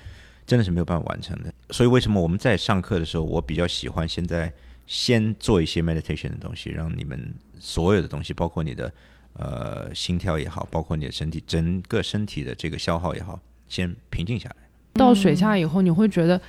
[0.47, 1.53] 真的是没有办法完成的。
[1.69, 4.51] 所以为什么我们在上课的时候，我比较喜欢现在
[4.87, 8.91] 先做一些 meditation 的东西，让你们所有的东西，包括你的
[9.33, 14.55] 呃心跳也好，包括你的身体整个身体的这个消耗也好，先平静下来。
[14.93, 16.39] 到水下以后，你会觉得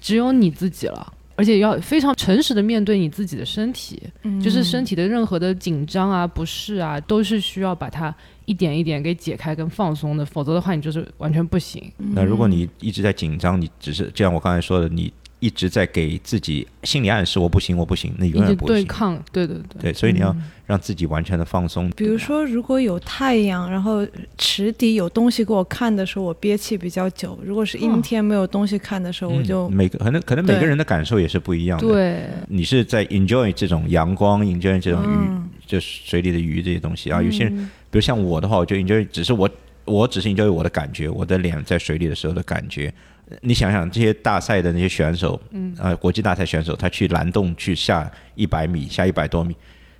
[0.00, 11.90] 只有你自己了，而且要非常诚实的面对你自己的身体，嗯就是身体的任何的紧张啊、不适啊，都是需要把它一点一点给解开跟放松的，否则的话，你就是完全不行。
[11.96, 18.66] 那如果你一直在紧张，你只是就像我刚才说的，你一直在给自己心理暗示我不行，我不行，那永远不。
[18.66, 19.82] 对抗，对对对。
[19.82, 21.90] 对，所以你要让自己完全的放松。
[21.90, 24.06] 比如说，如果有太阳，然后
[24.38, 37.22] 池底有东西给我看的时候，我憋气比较久；如果是阴天没有东西看的时候，我就嗯、每个可能可能每个人的感受也是不一样的。，对，你是在 enjoy 这种阳光，enjoy 这种鱼，嗯就水里的鱼这些东西啊。
[37.22, 37.54] 有些人，
[37.90, 39.50] 比如像我的话，我就 enjoy，只是我
[39.84, 42.92] 我只是 enjoy 我的感觉，我的脸在水里的时候的感觉。
[43.28, 49.56] 呃你想想这些大赛的那些选手，嗯，呃，国际大赛选手，他去蓝洞去下一百米，下一百多米，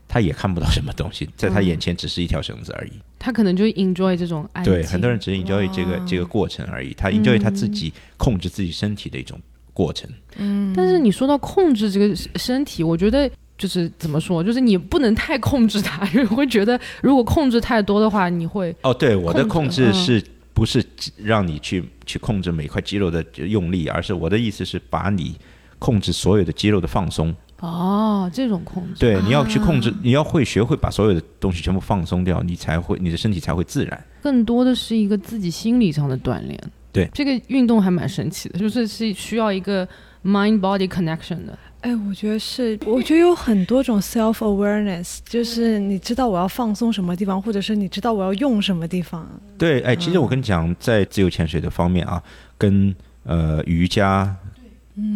[0.07, 2.93] 他也看不到什么东西，在他眼前只是一条绳子而已。
[3.19, 4.73] 他可能就 enjoy 这种安静。
[4.73, 9.41] 对，很多人只是 enjoy 这个这个过程而已，他 enjoy 他自己控制自己身体的一种
[9.73, 10.09] 过程。
[10.37, 20.23] 嗯但是你说到控制这个身体，我觉得就是怎么说，就是你不能太控制它， 因为会觉得如果控制太多的话，你会哦，对，我的控制是
[20.57, 20.83] 不是
[21.19, 25.37] 让你去去控制每块肌肉的用力，而是我的意思是把你
[25.79, 34.05] 控制所有的肌肉的放松，哦，这种控制，对，你要去控制，你要会学会把所有的东西全部放松掉，你才会你的身体才会自然。
[34.23, 36.59] 更多的是一个自己心理上的锻炼。
[36.91, 39.87] 对这个运动还蛮神奇的，就是是需要一个
[40.25, 41.59] mind body connection 的。
[41.87, 49.25] 哎，我觉得是，我觉得有很多种 self awareness， 就是你知道我要放松什么地方，或者是你知道我要用什么地方。
[49.57, 52.21] 对，哎，其实我跟你讲，在自由潜水的方面啊，
[52.59, 54.35] 跟呃瑜伽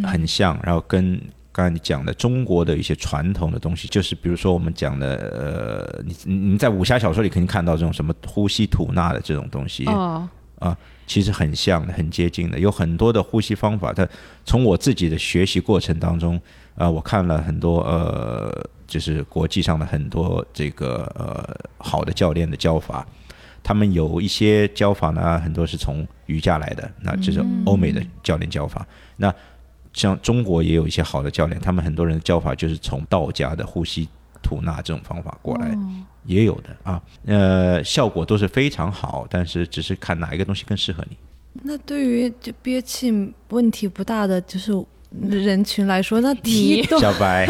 [0.05, 5.17] 很像，然后跟刚才你讲的中国的一些传统的东西，就是比如说我们讲的
[5.97, 10.29] 呃，你你你在武侠小说里肯定看到这种什么呼吸吐纳的这种东西，哦，
[11.05, 13.93] 其实很像的，很接近的，有很多的呼吸方法。
[13.93, 14.09] 它
[14.45, 16.41] 从我自己的学习过程当中，
[16.75, 18.53] 呃，我看了很多呃，
[18.87, 23.07] 就是国际上的很多这个呃好的教练的教法，
[23.63, 28.87] 他们有一些教法呢，很多是从瑜伽来的，那这是欧美的教练教法。
[29.17, 29.35] 那
[29.93, 34.09] 像中国也有一些好的教练，他们很多人的教法就是从道家的呼吸
[34.43, 35.77] 吐纳这种方法过来。
[36.27, 41.17] 也有的啊，呃，效果都是非常好，但是只是看哪一个东西更适合你。
[41.65, 44.71] 那对于就憋气问题不大的就是
[45.31, 47.47] 人群来说，那踢动，小白，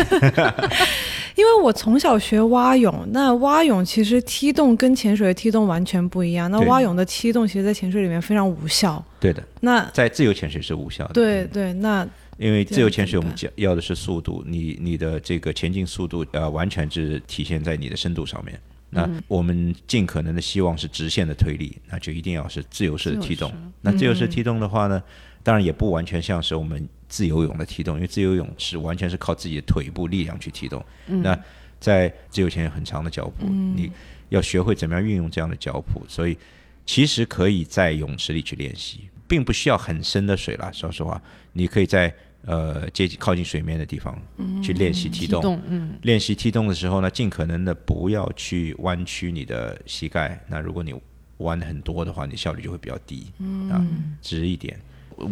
[1.37, 6.51] 因为我从小学蛙泳，那蛙泳其实踢动跟潜水的踢动完全不一样。
[6.51, 9.05] 那蛙泳的踢动，其实在潜水里面非常无效。
[9.18, 11.12] 对的，那在自由潜水是无效的。
[11.14, 12.07] 对，对，那
[12.38, 18.59] 因为自由潜水我们讲要的是速度，你你的这个前进速度呃，完全是体现在你的深度上面。
[18.92, 23.57] 那我们尽可能的希望是直线的推力，那就一定要是自由式的踢动自。
[23.83, 25.01] 那自由式踢动的话呢，
[25.44, 30.83] 当然也不完全像是我们自由泳的踢动，因为自由泳是完全是靠自己的腿部力量去踢动。
[31.07, 31.38] 那
[31.79, 33.90] 在自由前有很长的脚蹼，你
[34.29, 36.38] 要学会怎么样运用这样的脚蹼，所以
[36.87, 40.70] 其实可以在泳池里去练习，并不需要很深的水啦。
[40.73, 41.20] 说实话，
[41.53, 42.14] 你可以在
[42.46, 44.16] 呃接近靠近水面的地方
[44.62, 45.61] 去练习踢动。
[45.66, 50.38] 嗯，练习踢动的时候呢，尽可能的不要去弯曲你的膝盖。
[50.49, 50.94] 那如果你
[51.38, 53.33] 弯很多的话，你效率就会比较低。
[53.38, 53.87] 嗯啊，
[54.20, 54.79] 直一点。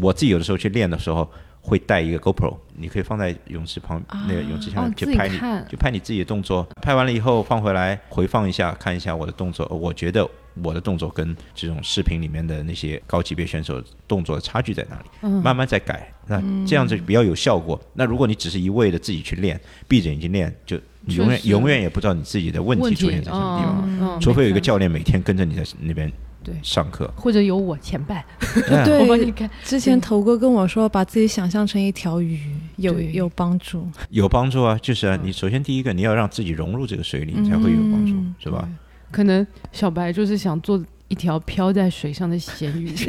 [0.00, 1.30] 我自己有的时候去练的时候，
[1.68, 5.38] 会带一个 GoPro，你可以放在泳池旁、那个泳池下面去拍你，
[5.70, 6.66] 就拍你自己的动作。
[6.80, 9.66] 拍完了以后放回来回放一下，看一下我的动作。
[9.66, 10.26] 我觉得
[10.62, 15.28] 我的动作跟这种视频里面的那些高级别选手动作的差距在哪里？
[15.42, 17.78] 慢慢再改，那这样子比较有效果。
[17.92, 24.20] 那如果你只是一味的自己去练，闭着眼睛练，就你永远永远也不知道你自己的问题出现在什么地方。
[24.20, 26.10] 除非有一个教练每天跟着你在那边
[26.48, 28.24] 对上课，或者有我前伴，
[28.70, 29.48] 嗯对 我帮你看。
[29.62, 32.40] 之前头哥跟我说，把自己想象成一条鱼，
[32.76, 33.86] 有有帮助。
[34.10, 34.78] 有帮助啊。
[34.80, 38.68] 就是啊，你首先第一个你要让自己融入这个水里，你才会有帮助，嗯是吧？
[39.10, 42.94] 可能小白就是想做一条飘在水上的咸鱼。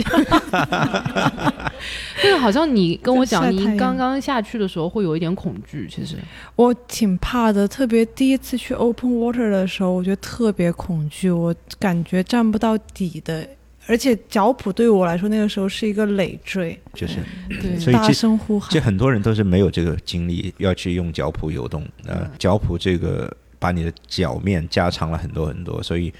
[2.21, 6.17] 这个好像你跟我讲，你刚刚下去的时候会有一点恐惧，其实。
[6.55, 13.47] 我挺怕的，特别第一次去 open water 的时候，我觉得特别恐惧，我感觉站不到底的，
[13.87, 17.15] 而且脚蹼对我来说那个时候是一个累赘，就是，
[17.61, 18.83] 对大所以大声呼喊其实。
[18.83, 26.13] 很多人都是没有这个精力要去用脚蹼游动，呃，脚蹼这个把你的脚面加长了很多很多，所以。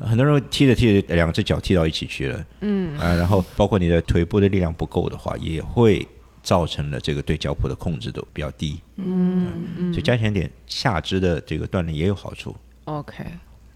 [0.00, 6.06] 呃很多人踢着踢着，两只脚踢到一起去了，嗯，啊、然后包括你的腿部的力量不够的话，也会
[6.42, 9.92] 造成了这个对脚蹼的控制度比较低，嗯嗯。
[9.92, 13.24] 所以加强一点下肢的这个锻炼也有好处，，OK，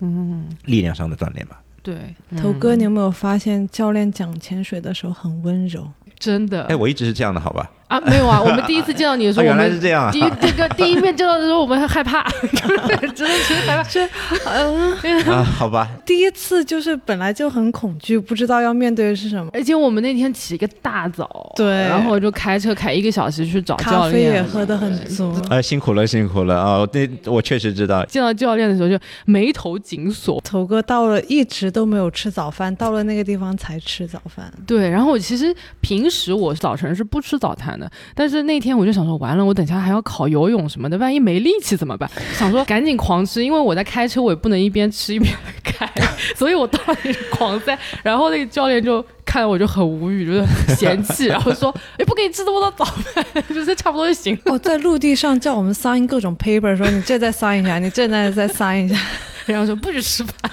[0.00, 1.62] 嗯，力量上的锻炼吧。
[1.82, 5.88] 对，头哥，你有没有发现教练讲潜水的时候很温柔？
[6.18, 6.64] 真的。
[6.64, 7.70] 哎，我一直是这样的，好吧？
[7.88, 10.18] 啊，没有啊， 我们第一次见到你的时啊，候，我原来们是这样啊第！
[10.18, 12.22] 一这个第一面见到的时候，我们还害怕，
[13.14, 13.82] 真的其实害怕。
[13.84, 14.08] 是
[14.44, 14.92] 嗯
[15.32, 19.50] 啊，好吧，第一次就是本来就很恐惧，不知道要面对的是什么。
[19.52, 26.86] 而且我们那天起一个大早，对然后就开车开一个小时去找咖教练，啡也喝得很足，哎，辛苦了，辛苦了啊！
[26.92, 30.40] 那我确实知道，见到教练的时候就眉头紧锁。
[30.42, 34.52] 头哥到了一直都没有吃早饭，到了那个地方才吃早饭。
[34.66, 37.75] 对，然后我其实平时我早晨是不吃早餐
[38.14, 42.10] 但是那天我就想说，完了，我等下还要考游泳什么的，万一没力气怎么办？
[42.34, 45.90] 想说赶紧狂吃，因为我在开车，我也不能一边吃一边 开，
[46.34, 47.78] 所以我到底是狂塞。
[48.02, 54.54] 然后那个教练就看了我就很无语，就是很嫌弃， 然后说，哎，不给你吃这么多早饭， 就是差不多就行了。
[54.54, 58.98] 哦，在陆地上叫我们 sign 各种 paper，说你这再 sign 一下，你这再再 sign 一下。
[59.46, 60.50] 然后说不许吃饭，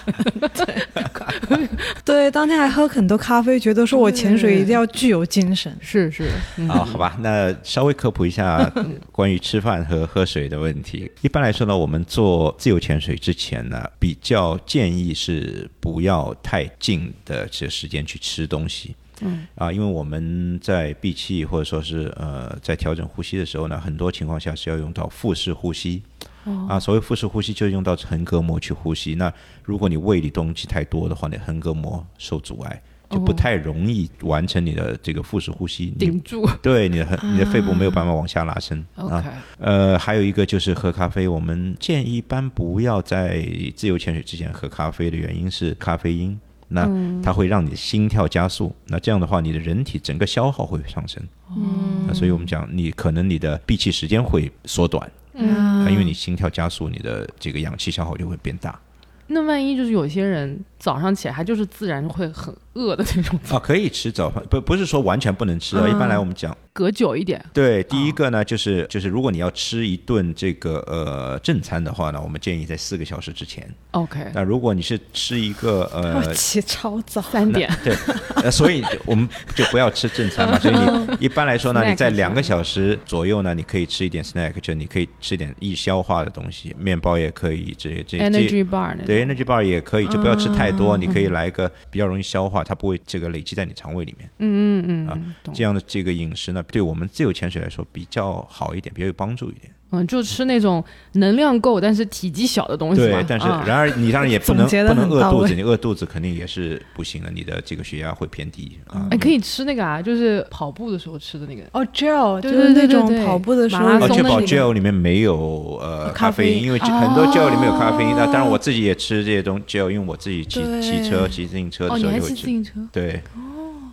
[0.53, 1.67] 对，
[2.05, 5.75] 对当天还喝很多咖啡，觉得说我潜水一定要具有精神。
[5.81, 8.71] 是是，嗯啊，好吧，那稍微科普一下
[9.11, 11.11] 关于吃饭和喝水的问题。
[11.21, 18.95] 一般来说呢，我们做自由潜水之前呢，比较建议是不要太近的这时间去吃东西。
[19.21, 26.01] 嗯啊，因为我们在闭气或者说是呃在调整呼吸的时候呢，很多情况下是要用到腹式呼吸。
[26.45, 29.15] 哦啊，所谓腹式呼吸就是用到横膈膜去呼吸。
[29.15, 29.31] 那
[29.63, 35.93] 如果你胃里东西太多的话，你横膈膜受阻碍，就不哦太容易完成你的这个腹式呼吸。
[35.97, 36.45] 你顶住。
[36.61, 39.43] 对你的你的肺部没有办法往下拉伸、OK，啊。
[39.59, 46.37] 呃，还有一个就是喝咖啡，我们建议一般不要在自由潜水之前喝咖啡的原因是咖啡因。
[46.69, 46.87] 那
[47.21, 51.21] 它会让你的心跳加速，那这样的话，你的人体整个消耗会上升。
[51.55, 58.79] 嗯那所以我们讲，你可能你的闭气时间会缩短，嗯，啊，因为你心跳加速，你的这个氧气消耗就会变大。
[59.27, 65.83] 那万一就是有些人早上起来他就是自然会很饿的那种，啊，可以吃早饭，不不是说完全不能吃啊。
[65.85, 67.43] 嗯一般来我们讲，隔久一点。
[67.53, 73.69] 对，第一个呢，就是就是如果你要吃一顿这个呃正餐的话呢，我们建议在四个小时之前。
[73.91, 77.69] OK，那如果你是吃一个呃起超早，三点。
[77.83, 77.95] 对，
[78.43, 80.57] 呃，所以我们就不要吃正餐嘛。
[80.63, 94.29] 所以你一般来说呢，你在两个小时左右呢，你可以吃一点 snack，就你可以吃点易消化的东西，面包也可以，这这这 Energy bar 对 energy bar 也可以，就不要吃太多，你可以来一个比较容易消化，它不会这个累积在你肠胃里面。
[94.39, 99.73] 嗯嗯啊嗯，啊这样的这个饮食呢，对我们自由潜水来说比较好一点，比较有帮助一点。
[99.93, 100.83] 嗯，就吃那种
[101.13, 103.07] 能量够但是体积小的东西嘛。
[103.07, 109.07] 对，但是啊然而你当然也不能不能饿肚子，你饿肚子肯定也是不行的，你的这个血压会偏低啊。
[109.11, 111.61] 哎，可以吃那个啊，就是跑步的时候吃的那个。
[111.73, 118.09] 哦，gel 就是那种跑步的时候确保 gel 里面没有呃咖啡因，因为哦很多 gel 里面有咖啡因。
[118.15, 122.35] 那当然我自己也吃这些东 gel，因为我自己骑骑车、骑自行车的时候也会吃。
[122.35, 122.71] 骑自行车？
[122.91, 123.21] 对，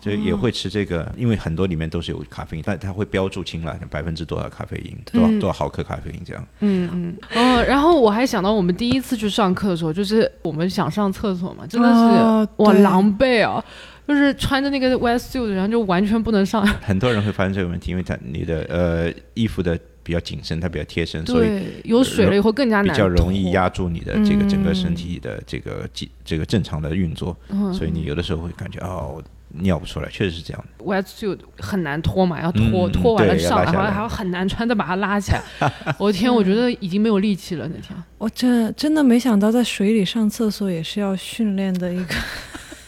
[0.01, 6.47] 就也会吃这个，因为很多里面都是有咖啡因，但它会标注清了百分之多少咖啡因，多少多少毫克咖啡因这样。
[6.59, 7.15] 嗯嗯。
[7.35, 13.63] 哦，然后我还想到我们第一次去上课的时候，就是我们想上厕所嘛，真的是、哦哇对狼狈啊！
[14.07, 16.65] 就是穿着那个 wetsuit，然后就完全不能上。
[16.81, 23.51] 很多人会发生这个问题，因为他你的呃衣服的比较紧身，它比较贴身，所以，有水了以后更加难比较容易。
[23.51, 29.23] 压住你的这个整个身体的这个机这个正常的运作，嗯所以你有的时候会感觉哦
[29.53, 30.85] 尿不出来，确实是这样的。
[30.85, 35.41] wetsuit 很难脱嘛，要脱、嗯脱完了上，来然后还要很难穿，再把它拉起来。
[35.99, 37.97] 我的天，我觉得已经没有力气了那天。
[38.17, 42.15] 我真真的没想到在水里上厕所也是要训练的一个。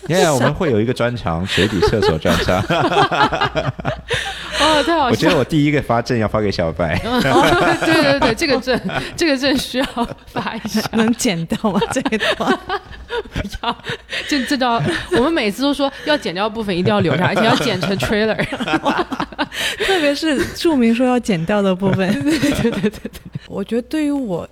[0.08, 2.62] Yeah，我们会有一个专长，水底厕所专场。
[4.60, 5.10] 哦，太好笑。
[5.10, 6.96] 我觉得我第一个发证要发给小白。
[7.04, 8.80] 哦，对对对，这个证，
[9.16, 9.86] 这个证需要
[10.28, 10.82] 发一下。
[10.94, 11.80] 能剪掉吗？
[11.92, 12.60] 这一段
[13.34, 13.78] 不要，
[14.28, 14.82] 这这叫
[15.12, 18.36] 我们每次都说要剪掉部分一定要留下，而且要剪成 trailer。
[19.86, 22.12] 特别是注明说要剪掉的部分。
[22.24, 23.02] 对对对对对，
[23.48, 24.48] 我觉得对于我。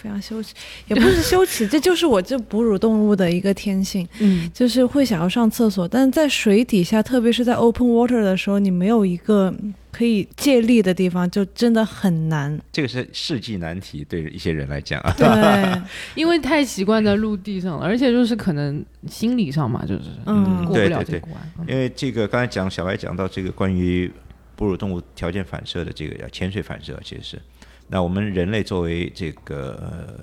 [0.00, 0.54] 非常羞耻，
[0.88, 9.54] 也不是羞耻，这就是我这哺乳动物的一个天性，嗯，就是会想要上厕所，但是在水底下，特别是在 open water 的时候，你没有一个
[9.90, 12.58] 可以借力的地方，就真的很难。
[12.72, 15.12] 这个是世纪难题，对一些人来讲啊。
[15.18, 15.82] 对，
[16.14, 21.34] 因为太习惯在陆地上了，而且就是可能心理上嘛，就是嗯过不对对对了这关。
[21.58, 24.10] 嗯因为这个刚才讲小白讲到这个关于
[24.56, 27.42] 哺乳动物条件反射的这个潜水反射，其实是
[27.90, 29.74] 那我们人类作为这个、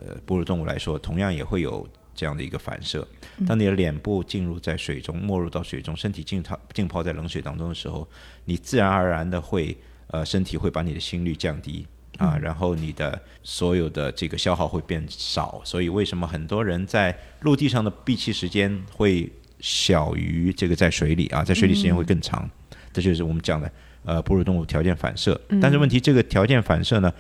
[0.08, 3.06] 呃、哺乳动物来说，同样也会有这样的一个反射。
[3.46, 8.08] 当你的脸部进入在水中，没入到水中，身体浸泡浸泡在冷水当中的时候，
[8.46, 11.86] 你自然而然的会呃身体会把你的心率降低。
[12.18, 22.50] 啊，然后你的所有的这个消耗会变少，所以为什么很多人在陆地上的闭气时间会小于这个在水里啊，在水里时间会更长，
[22.92, 23.72] 这就是我们讲的
[24.04, 25.40] 呃哺乳动物条件反射。
[25.62, 27.14] 但是问题，这个条件反射呢，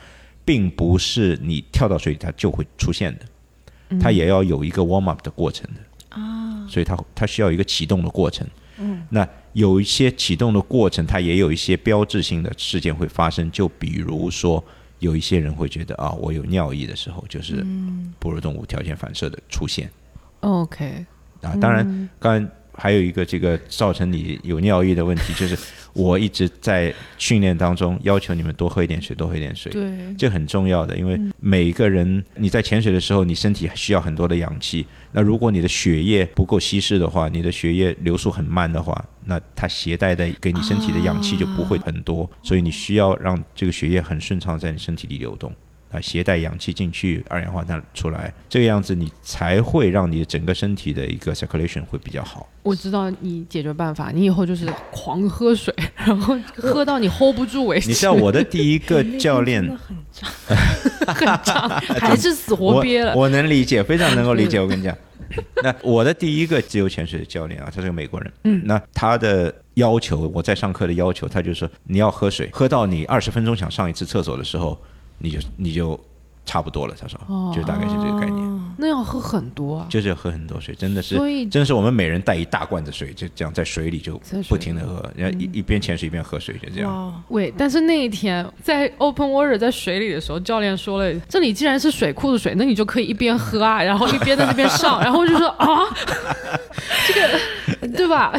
[0.47, 5.81] 并不是你跳到水里它就会出现的，它也要有一个 warm up 的过程的。
[6.17, 8.47] 啊，所以它它需要一个启动的过程。
[8.77, 14.63] 嗯，那有一些启动的过程，它也有一些标志性的事件会发生，就比如说。
[14.99, 17.63] 有一些人会觉得啊，我有尿意的时候，就是
[18.17, 19.87] 哺乳动物条件反射的出现。
[20.39, 21.05] OK，
[21.43, 25.57] 啊，当然，刚才还有一个这个造成你有尿意的问题，就是
[25.93, 45.51] 我一直在训练当中要求你们多喝一点水，多喝一点水，对，这很重要的，因为每一个人你在潜水的时候，你身体需要很多的氧气，那如果你的血液不够稀释的话，你的血液流速很慢的话，那它携带的给你身体的氧气就不会很多，所以你需要让这个血液很顺畅在你身体里流动。
[45.91, 52.47] 啊，携带氧气进去，二氧化碳出来，这个样子你才会让你整个身体的一个 circulation 会比较好。
[52.63, 57.87] 我知道你解决办法，你以后就是狂喝水，然后喝到你 hold 不住为止。
[57.87, 60.29] 你知道我的第一个教练很胀。
[61.07, 61.69] 很胀，
[62.01, 63.15] 还是死活憋了。
[63.15, 64.59] 我能理解，非常能够理解。
[64.59, 64.93] 我跟你讲，
[65.63, 68.29] 那我的第一个自由潜水的教练啊，他是个美国人。
[68.43, 74.77] 嗯那他的要求，我在上课的要求，他就说你要喝水，喝到你二十分钟想上一次厕所的时候，
[75.19, 75.99] 你就你就
[76.47, 76.95] 差不多了。
[76.99, 79.85] 他说，哦就大概是这个概念，那要喝很多啊。
[79.89, 84.19] 就是要喝很多水，真的是所真的是我们每人带一大罐子水，就这样在水里就
[84.49, 86.91] 不停的喝，然嗯后一一边潜水一边喝水，就这样。
[86.91, 95.83] 哇，喂，但是那一天在 open water 在水里的时候，教练说了，这里既然是水库的水，那你就可以一边喝啊， 然后一边在那边上，然后就说 啊，
[97.07, 98.31] 这个对吧？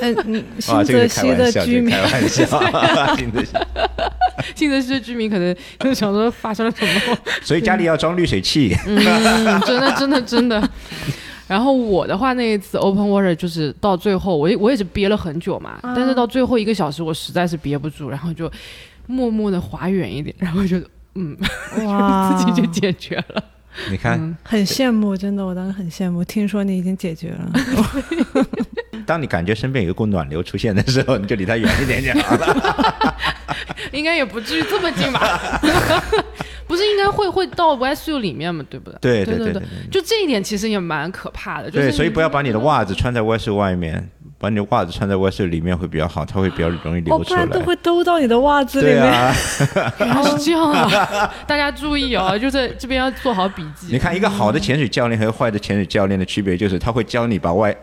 [0.00, 1.94] 嗯，你， 新泽西的居民
[4.54, 8.76] 新泽西的居民可能就想说发生了什么，所以家里要装滤水器。
[8.86, 8.96] 嗯，
[9.62, 10.70] 真的真的真的。
[11.48, 18.50] 然后我的话，那一次 open water 就是到最后，我也我也是憋了很久嘛，但是到最后一个小时，我实在是憋不住，然后就
[19.06, 20.78] 默默的滑远一点， 然后就
[21.14, 21.36] 嗯，
[21.84, 23.44] 哇， 自己就解决了。
[23.90, 26.24] 你看，嗯很羡慕，真的，我当时很羡慕。
[26.24, 27.52] 听说你已经解决了，
[29.04, 33.16] 当你感觉身边有一股暖流出现的时候，你就离它远一点点好了。
[33.92, 35.60] 应该也不至于这么近吧？
[36.72, 38.98] 不是应该会会到 wetsuit 里面嘛，对不对？
[38.98, 41.70] 对对对对对就这一点其实也蛮可怕的。
[41.70, 44.08] 就是对，所以不要把你的袜子穿在外袖外面，
[44.38, 47.66] 把你的袜子穿在外袖里面会比较好，它会比较容易哦，流出来不然都。
[47.66, 49.02] 会兜到你的袜子里面。
[49.98, 51.30] 对啊，是这样啊！
[51.46, 53.88] 大家注意哦，就是这边要做好笔记。
[53.90, 57.76] 你看一个好的潜水教练和坏的潜水教练的区别就是，他会教你把外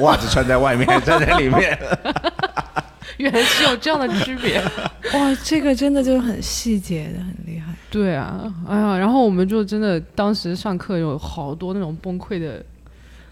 [0.00, 1.78] 袜子穿在外面，穿在里面。
[3.16, 4.60] 原来是有这样的区别。
[5.12, 7.43] 哇，这个真的就是很细节的，很。
[7.94, 12.64] 对啊，哎呀，然后我们就真的当时上课有好多那种崩溃的。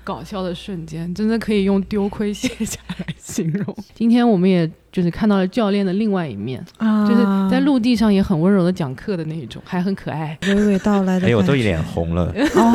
[0.04, 3.76] 搞笑的瞬间，真的可以用丢盔卸甲来形容。
[3.94, 10.36] 今天我们也就是看到了教练的另外一面，啊，就是在陆地上也很温柔的讲课的那一种，还很可爱。
[10.42, 11.28] 娓娓道来的。
[11.28, 12.34] 哎，我都脸红了。
[12.56, 12.72] 哦，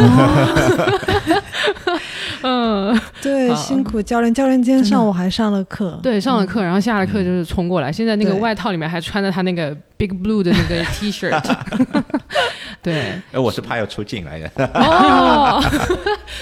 [2.44, 4.34] 嗯，对，辛苦教练。
[4.34, 6.00] 教练今天上午还上了课。
[6.04, 7.92] 对，上了课，然后下了课就是冲过来。
[7.92, 11.30] 现在那个外套里面还穿着他那个 Big Blue 的那个 T 恤。
[12.84, 14.50] 对，哎，我是怕要出镜来的。
[14.76, 15.62] 哦，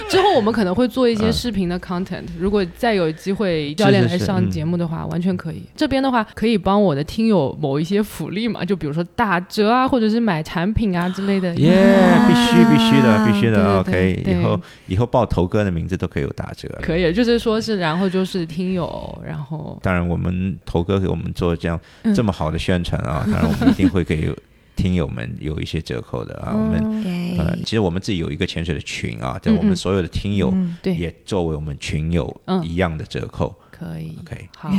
[0.09, 2.25] 之后我们可能会做一些视频的 content。
[2.37, 5.63] 如果再有机会教练来上节目的话，完全可以。
[5.75, 11.55] 这边的话可以帮我的听友某一些福利嘛，就比如说打折啊，或者是买产品啊之类的。
[11.55, 11.71] 耶，
[12.27, 13.83] 必须必须的，必须的。
[13.83, 16.69] 对对 OK，以后以后报头哥的名字都可以有打折。
[16.81, 24.33] 可以，就是说是，然后就是听友，然后当然，我们头哥给我们做这样嗯这么好的宣传啊， 当然我们一定会给
[24.75, 26.53] 听友们有一些折扣的啊。
[26.53, 30.53] 我们嗯呃，其实我们自己有一个潜水的群啊，对我们所有的听友
[30.83, 33.53] 也作为我们群友嗯一样的折扣。
[33.77, 34.17] 可以。
[34.21, 34.69] OK，好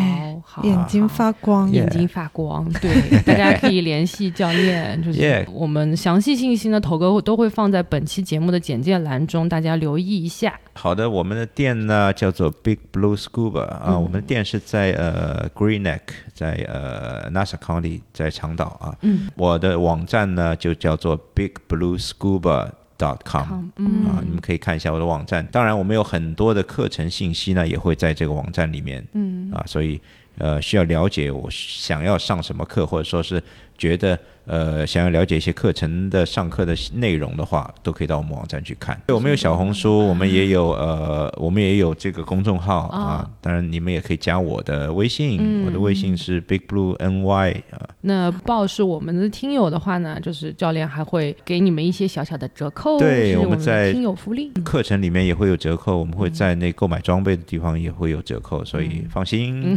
[0.44, 1.70] 好，眼睛发光。
[1.70, 2.90] 眼睛发光，对，
[3.24, 10.58] 大家可以联系教练，就是我们详细信息呢，头哥都会放在本期节目的简介栏中，大家留意一下。
[10.72, 16.00] 好的，我们的店呢叫做 Big Blue Scuba 啊，嗯我们的店是在呃 Green Neck，
[16.32, 18.96] 在呃 Nassau County，在长岛啊。
[19.02, 22.70] 嗯我的网站呢就叫做 Big Blue Scuba。
[22.98, 24.04] Dot com 好，啊，嗯。
[24.24, 25.46] 你们可以看一下我的网站。
[25.52, 29.06] 当然，我们有很多的课程信息呢，也会在这个网站里面。
[29.12, 29.50] 嗯。
[29.52, 30.00] 啊，所以
[30.38, 33.42] 呃，需要了解我想要上什么课，或者说是
[33.78, 39.00] 觉得呃想要了解一些课程的上课的内容的话，都可以到我们网站去看。
[39.06, 43.30] 对，我们有小红书，我们也有呃，我们也有这个公众号啊啊。
[43.40, 47.88] 当然，你们也可以加我的微信，嗯我的微信是 Big Blue NY 啊。
[48.02, 54.50] 那报是我们的听友的话呢，就是教练还会给你们一些小小的折扣，对我们在听友福利。
[54.64, 59.76] 课程里面也会有折扣，我们会在那购买装备的地方也会有折扣，所以放心。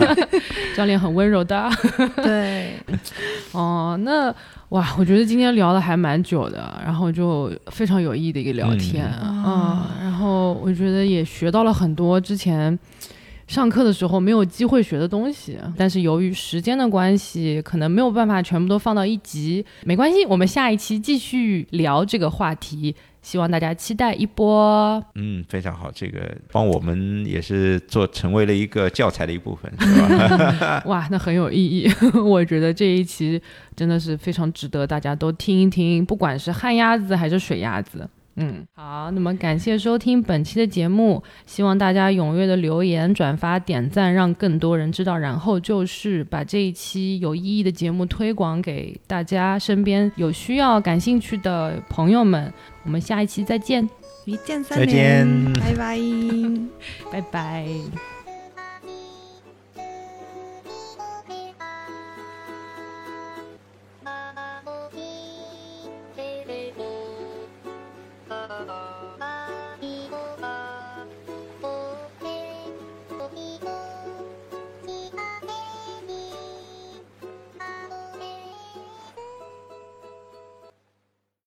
[0.74, 1.68] 教练很温柔的
[2.22, 2.72] 对，
[3.52, 3.98] 哦。
[4.02, 4.34] 那
[4.70, 12.78] 哇，我觉得今天聊的还蛮久的，然后就非常有意义的一个聊天嗯嗯然后我觉得也学到了很多之前。
[13.48, 19.64] 上课的时候没有机会学的东西，但是由于时间的关系，可能没有办法全部都放到一集。
[19.84, 25.02] 没关系，我们下一期继续聊这个话题，希望大家期待一波。
[25.14, 29.98] 嗯，非常好，这个帮我们也是做成为了一个教材的一部分，是
[30.60, 30.82] 吧？
[30.86, 31.90] 哇，那很有意义。
[32.20, 33.40] 我觉得这一期
[33.74, 38.06] 真的是非常值得大家都听一听，不管是旱鸭子还是水鸭子。
[38.40, 45.18] 嗯，好，那么感谢收听本期的节目，希望大家踊跃的留言、转发、点赞，让更多人知道。
[45.18, 52.52] 然后就是把这一期有意义的节目推广给大家身边有需要、感兴趣的朋友们。
[52.84, 53.86] 我们下一期再见，
[54.24, 55.98] 一键三再连，见拜拜。
[57.10, 57.68] 拜拜。